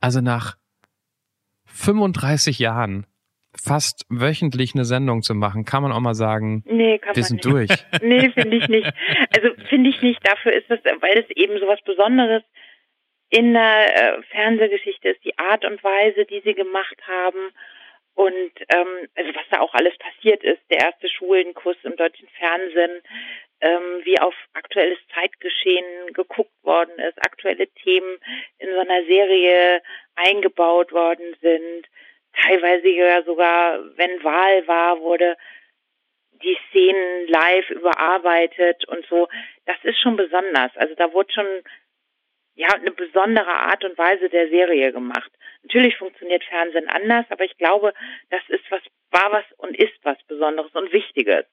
[0.00, 0.56] Also nach
[1.66, 3.06] 35 Jahren
[3.54, 7.44] fast wöchentlich eine Sendung zu machen, kann man auch mal sagen, Nee, kann wir sind
[7.44, 7.68] durch.
[8.02, 8.92] Nee, finde ich nicht.
[9.34, 10.20] Also finde ich nicht.
[10.26, 12.42] Dafür ist es, weil es eben so was Besonderes
[13.30, 17.52] in der äh, Fernsehgeschichte ist, die Art und Weise, die sie gemacht haben
[18.14, 20.60] und ähm, also was da auch alles passiert ist.
[20.70, 23.02] Der erste Schulenkurs im deutschen Fernsehen,
[23.60, 28.18] ähm, wie auf aktuelles Zeitgeschehen geguckt worden ist, aktuelle Themen
[28.58, 29.80] in so einer Serie
[30.16, 31.86] eingebaut worden sind.
[32.34, 35.36] Teilweise ja sogar, wenn Wahl war, wurde
[36.42, 39.28] die Szenen live überarbeitet und so.
[39.66, 40.74] Das ist schon besonders.
[40.76, 41.46] Also da wurde schon
[42.54, 45.30] ja eine besondere Art und Weise der Serie gemacht.
[45.62, 47.92] Natürlich funktioniert Fernsehen anders, aber ich glaube,
[48.30, 48.80] das ist was
[49.12, 51.44] war was und ist was Besonderes und Wichtiges.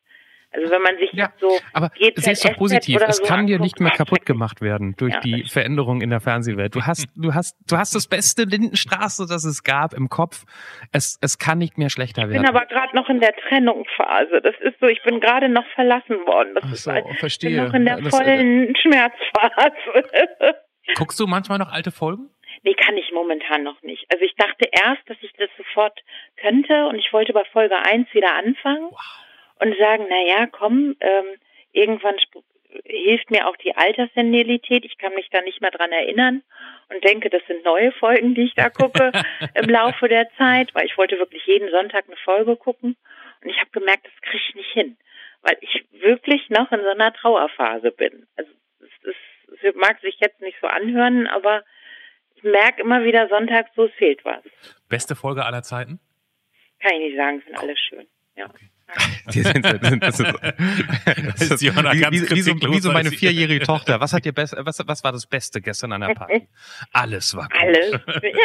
[0.52, 3.48] Also wenn man sich Ja, jetzt so Aber GZSZ siehst du positiv, es so kann
[3.48, 6.74] dir nicht mehr kaputt gemacht werden durch Ja, die Veränderung in der Fernsehwelt.
[6.74, 10.46] Du hast, du hast, du hast das beste Lindenstraße, das es gab im Kopf.
[10.94, 12.48] Es, es kann nicht mehr schlechter Ich bin werden.
[12.56, 14.42] aber gerade noch in der Trennungsphase.
[14.42, 16.56] Das ist so, ich bin gerade noch verlassen worden.
[16.56, 17.64] Das Ach ist so, halt- ich bin verstehe.
[17.66, 20.08] noch in der Das- äh, vollen Schmerzphase.
[20.96, 22.30] Guckst du manchmal noch alte Folgen?
[22.64, 24.06] Nee, kann ich momentan noch nicht.
[24.12, 26.00] Also ich dachte erst, dass ich das sofort
[26.38, 28.90] könnte und ich wollte bei Folge 1 wieder anfangen
[29.60, 31.26] und sagen, na ja, komm, ähm,
[31.72, 32.16] irgendwann
[32.86, 34.86] hilft mir auch die Alterssenilität.
[34.86, 36.44] Ich kann mich da nicht mehr dran erinnern
[36.90, 39.12] und denke, das sind neue Folgen, die ich da gucke
[39.54, 42.96] im Laufe der Zeit, weil ich wollte wirklich jeden Sonntag eine Folge gucken
[43.44, 44.98] und ich habe gemerkt, das kriege ich nicht hin,
[45.42, 48.28] weil ich wirklich noch in so einer Trauerphase bin.
[48.36, 49.16] Also es, ist,
[49.48, 51.64] es mag sich jetzt nicht so anhören, aber
[52.36, 54.44] ich merke immer wieder sonntags, so es fehlt was.
[54.90, 56.00] Beste Folge aller Zeiten?
[56.80, 58.08] Kann ich nicht sagen, sind alle schön.
[58.36, 58.50] Ja.
[59.34, 60.34] Die sind, das sind, das ist,
[61.36, 64.00] das ist Johanna wie, ganz wie, wie, so, wie so meine vierjährige Tochter.
[64.00, 66.48] Was hat dir best, was, was war das Beste gestern an der Party?
[66.94, 67.60] Alles war gut.
[67.60, 67.92] Alles,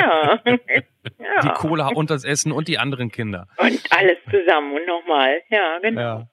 [0.00, 0.40] ja.
[0.44, 1.52] Die ja.
[1.54, 3.46] Cola und das Essen und die anderen Kinder.
[3.58, 5.42] Und alles zusammen und nochmal.
[5.50, 6.28] Ja, genau.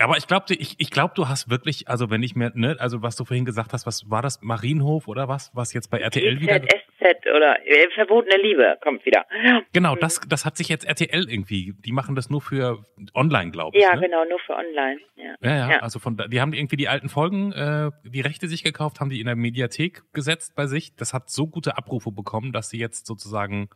[0.00, 3.02] Aber ich glaube, ich, ich glaub, du hast wirklich, also wenn ich mir, ne, also
[3.02, 6.40] was du vorhin gesagt hast, was war das, Marienhof oder was, was jetzt bei RTL
[6.40, 6.58] wieder?
[6.58, 9.26] GZSZ oder äh, Verbotene Liebe kommt wieder.
[9.72, 12.84] Genau, das, das hat sich jetzt RTL irgendwie, die machen das nur für
[13.14, 13.82] online, glaube ich.
[13.82, 14.02] Ja, ne?
[14.02, 15.00] genau, nur für online.
[15.16, 15.34] Ja.
[15.42, 15.78] Ja, ja, Ja.
[15.80, 19.20] also von die haben irgendwie die alten Folgen, äh, die Rechte sich gekauft, haben die
[19.20, 20.96] in der Mediathek gesetzt bei sich.
[20.96, 23.68] Das hat so gute Abrufe bekommen, dass sie jetzt sozusagen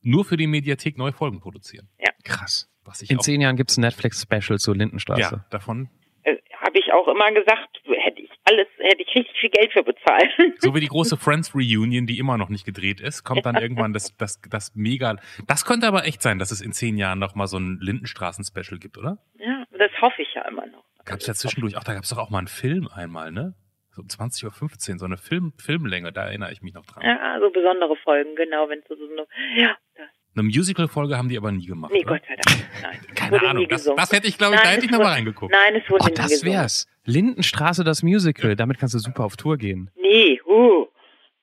[0.00, 1.88] nur für die Mediathek neue Folgen produzieren.
[2.24, 2.71] Krass.
[2.84, 5.20] Was ich In auch, zehn Jahren gibt's ein Netflix-Special zur Lindenstraße.
[5.20, 5.88] ja, davon.
[6.24, 9.82] Äh, Habe ich auch immer gesagt, hätte ich alles, hätte ich richtig viel Geld für
[9.82, 10.30] bezahlt.
[10.58, 13.92] So wie die große Friends Reunion, die immer noch nicht gedreht ist, kommt dann irgendwann
[13.92, 15.16] das, das, das mega.
[15.46, 18.78] Das könnte aber echt sein, dass es in zehn Jahren noch mal so ein Lindenstraßen-Special
[18.78, 19.18] gibt, oder?
[19.38, 20.84] ja, das hoffe ich ja immer noch.
[21.04, 23.54] Gab es ja zwischendurch, ach, da gab es doch auch mal einen Film einmal, ne?
[23.90, 27.02] So um 20.15 Uhr, so eine Film, Filmlänge, da erinnere ich mich noch dran.
[27.04, 29.26] Ja, so besondere Folgen, genau, wenn es so, so eine,
[29.56, 31.92] ja, das, Eine Musical-Folge haben die aber nie gemacht.
[31.92, 32.14] nee, oder?
[32.18, 32.98] Gott sei Dank, nein.
[33.14, 35.52] Keine Ahnung, das, das hätte ich, glaube ich, da Nein, hätte ich nochmal reingeguckt.
[35.52, 36.54] Nein, es wurde Oh, nie das gesungen.
[36.54, 36.86] wär's.
[37.04, 38.56] Lindenstraße, das Musical.
[38.56, 39.90] Damit kannst du super auf Tour gehen.
[40.00, 40.86] Nee, huh,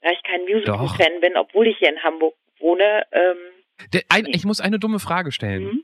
[0.02, 0.80] da ich kein Doch.
[0.82, 3.38] Musical-Fan bin, obwohl ich hier in Hamburg wohne, ähm,
[3.94, 5.64] Der, ein, ich muss eine dumme Frage stellen.
[5.64, 5.84] Mhm.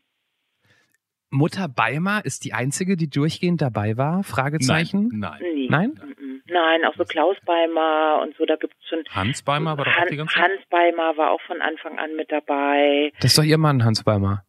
[1.31, 4.23] Mutter Beimer ist die einzige, die durchgehend dabei war?
[4.23, 5.09] Fragezeichen?
[5.13, 5.41] Nein, nein.
[5.53, 5.67] nee.
[5.69, 5.99] Nein?
[6.47, 6.53] Mhm.
[6.53, 9.03] Nein, auch so Klaus Beimer und so, da gibt's schon.
[9.09, 10.43] Hans Beimer war doch auch Han- die ganze Zeit.
[10.43, 13.11] Hans Beimer war auch von Anfang an mit dabei.
[13.19, 14.43] Das ist doch ihr Mann, Hans Beimer.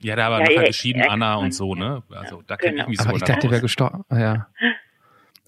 [0.00, 2.02] Ja, der war Ja, nachher ja, geschieden, ja, Anna und so, ne?
[2.10, 2.82] Also da kenne Genau.
[2.84, 3.62] ich mich Aber so ich dann dachte, der wäre aus.
[3.62, 4.04] gestorben.
[4.08, 4.46] Ah, Ja.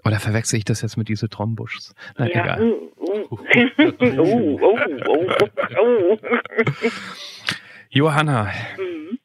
[0.05, 1.95] Oder verwechsel ich das jetzt mit diese Trombuschs?
[2.17, 2.63] Na, ja, egal.
[2.63, 2.91] uh.
[4.19, 5.27] oh, oh, oh,
[5.79, 6.19] oh.
[7.91, 9.19] Johanna, Mhm.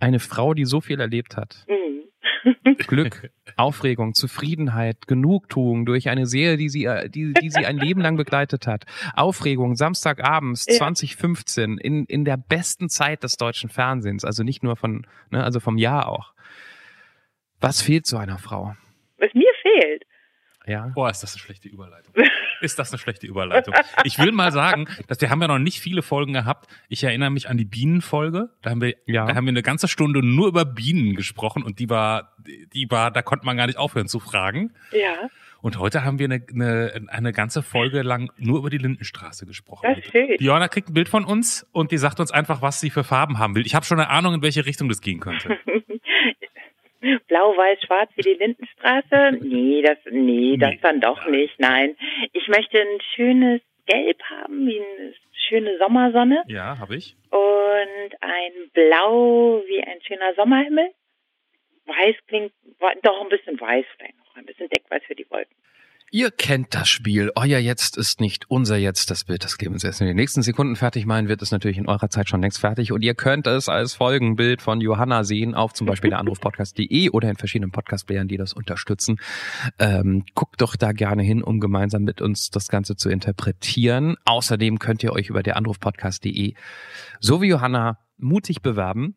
[0.00, 1.64] eine Frau, die so viel erlebt hat.
[2.86, 8.00] Glück, Aufregung, Zufriedenheit, Genugtuung durch eine Serie, die sie, äh, die, die sie ein Leben
[8.00, 8.84] lang begleitet hat.
[9.14, 10.76] Aufregung, Samstagabends Ja.
[10.76, 15.60] 2015, in, in der besten Zeit des deutschen Fernsehens, also nicht nur von, ne, also
[15.60, 16.32] vom Jahr auch.
[17.60, 18.74] Was fehlt so einer Frau?
[19.18, 20.04] Was mir fehlt.
[20.66, 20.92] Ja.
[20.94, 22.14] Boah, ist das eine schlechte Überleitung.
[22.60, 23.74] Ist das eine schlechte Überleitung?
[24.04, 26.68] Ich will mal sagen, dass wir haben ja noch nicht viele Folgen gehabt.
[26.88, 28.50] Ich erinnere mich an die Bienenfolge.
[28.62, 29.26] Da haben wir, Ja.
[29.26, 32.36] da haben wir eine ganze Stunde nur über Bienen gesprochen und die war,
[32.72, 34.72] die war, da konnte man gar nicht aufhören zu fragen.
[34.92, 35.28] Ja,
[35.60, 39.86] Und heute haben wir eine, eine, eine ganze Folge lang nur über die Lindenstraße gesprochen.
[39.94, 40.04] das.
[40.38, 43.02] Die Johanna kriegt ein Bild von uns und die sagt uns einfach, was sie für
[43.04, 43.64] Farben haben will.
[43.66, 45.56] Ich habe schon eine Ahnung, in welche Richtung das gehen könnte.
[47.28, 49.38] Blau, weiß, schwarz wie die Lindenstraße?
[49.42, 50.78] Nee, das, nee, das Nee.
[50.82, 51.58] dann doch nicht.
[51.60, 51.96] Nein.
[52.32, 55.14] Ich möchte ein schönes Gelb haben, wie eine
[55.48, 57.16] schöne Sommersonne Ja, habe ich.
[57.30, 60.90] und ein Blau wie ein schöner Sommerhimmel.
[61.86, 62.52] Weiß klingt,
[63.02, 65.54] doch ein bisschen weiß vielleicht noch, ein bisschen Deckweiß für die Wolken.
[66.14, 67.32] Ihr kennt das Spiel.
[67.34, 69.10] Euer Jetzt ist nicht unser Jetzt.
[69.10, 71.88] Das Bild, das Clemens erst in den nächsten Sekunden fertig meinen wird, ist natürlich in
[71.88, 72.92] eurer Zeit schon längst fertig.
[72.92, 77.28] Und ihr könnt es als Folgenbild von Johanna sehen auf zum Beispiel der Anrufpodcast.de oder
[77.28, 79.16] in verschiedenen Podcast-Playern, die das unterstützen.
[79.80, 84.14] Ähm, guckt doch da gerne hin, um gemeinsam mit uns das Ganze zu interpretieren.
[84.24, 86.54] Außerdem könnt ihr euch über der Anrufpodcast.de
[87.18, 89.16] so wie Johanna mutig bewerben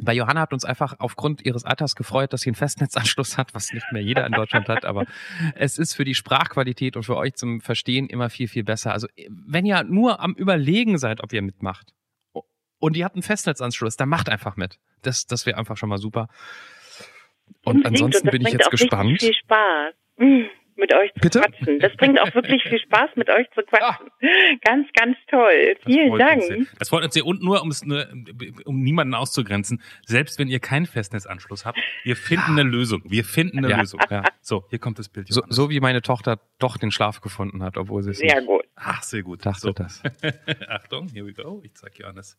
[0.00, 3.72] bei Johanna hat uns einfach aufgrund ihres Alters gefreut, dass sie einen Festnetzanschluss hat, was
[3.72, 4.84] nicht mehr jeder in Deutschland hat.
[4.84, 5.06] Aber
[5.54, 8.92] es ist für die Sprachqualität und für euch zum Verstehen immer viel, viel besser.
[8.92, 11.92] Also wenn ihr nur am Überlegen seid, ob ihr mitmacht
[12.80, 14.78] und ihr habt einen Festnetzanschluss, dann macht einfach mit.
[15.02, 16.28] Das, das wäre einfach schon mal super.
[17.64, 19.20] Und ansonsten bin ich jetzt gespannt.
[19.20, 19.94] Viel Spaß.
[20.76, 21.40] Mit euch zu Bitte?
[21.40, 21.78] quatschen.
[21.78, 24.08] Das bringt auch wirklich viel Spaß, mit euch zu quatschen.
[24.08, 24.26] Ah.
[24.62, 25.76] Ganz, ganz toll.
[25.84, 26.42] Vielen Dank.
[26.78, 27.24] Das freut uns sehr.
[27.26, 28.24] Und nur, ne,
[28.64, 33.02] um niemanden auszugrenzen, selbst wenn ihr keinen Festnetzanschluss habt, wir finden eine Lösung.
[33.06, 33.78] Wir finden eine ja.
[33.78, 34.00] Lösung.
[34.10, 34.24] Ja.
[34.40, 35.28] So, hier kommt das Bild.
[35.28, 38.46] So, so, wie meine Tochter doch den Schlaf gefunden hat, obwohl sie es Sehr nicht
[38.46, 38.64] gut.
[38.76, 39.46] Ach, sehr gut.
[39.46, 39.72] Dachte so.
[39.72, 40.02] das.
[40.68, 41.60] Achtung, here we go.
[41.64, 42.36] Ich zeig Johannes.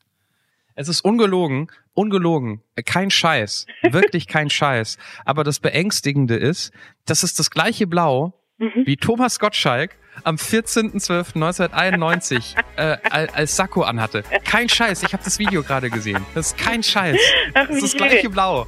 [0.75, 4.97] Es ist ungelogen, ungelogen, kein Scheiß, wirklich kein Scheiß.
[5.23, 6.71] Aber das Beängstigende ist,
[7.05, 8.83] das ist das gleiche Blau, mhm.
[8.85, 12.97] wie Thomas Gottschalk am 14.12.1991 äh,
[13.33, 14.23] als Sakko anhatte.
[14.43, 16.25] Kein Scheiß, ich habe das Video gerade gesehen.
[16.33, 17.17] Das ist kein Scheiß.
[17.53, 18.67] Das ist das gleiche Blau.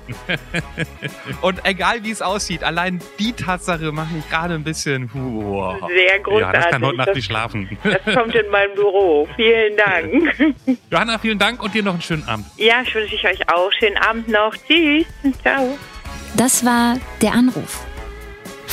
[1.41, 5.09] Und egal wie es aussieht, allein die Tatsache macht mich gerade ein bisschen.
[5.13, 5.79] Wow.
[5.87, 6.41] Sehr großartig.
[6.41, 7.77] Ja, das kann heute Nacht nicht schlafen.
[7.83, 9.27] Das kommt in mein Büro.
[9.35, 10.55] Vielen Dank.
[10.91, 12.45] Johanna, vielen Dank und dir noch einen schönen Abend.
[12.57, 13.71] Ja, wünsche ich euch auch.
[13.73, 14.55] Schönen Abend noch.
[14.67, 15.05] Tschüss.
[15.41, 15.77] Ciao.
[16.35, 17.86] Das war der Anruf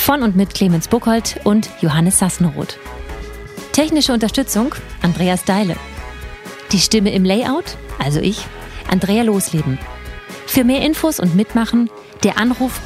[0.05, 2.77] von und mit Clemens Buchholz und Johannes Sassenroth.
[3.71, 5.75] Technische Unterstützung Andreas Deile.
[6.71, 8.45] Die Stimme im Layout, also ich,
[8.87, 9.79] Andrea Losleben.
[10.45, 11.89] Für mehr Infos und Mitmachen
[12.23, 12.81] der Anruf.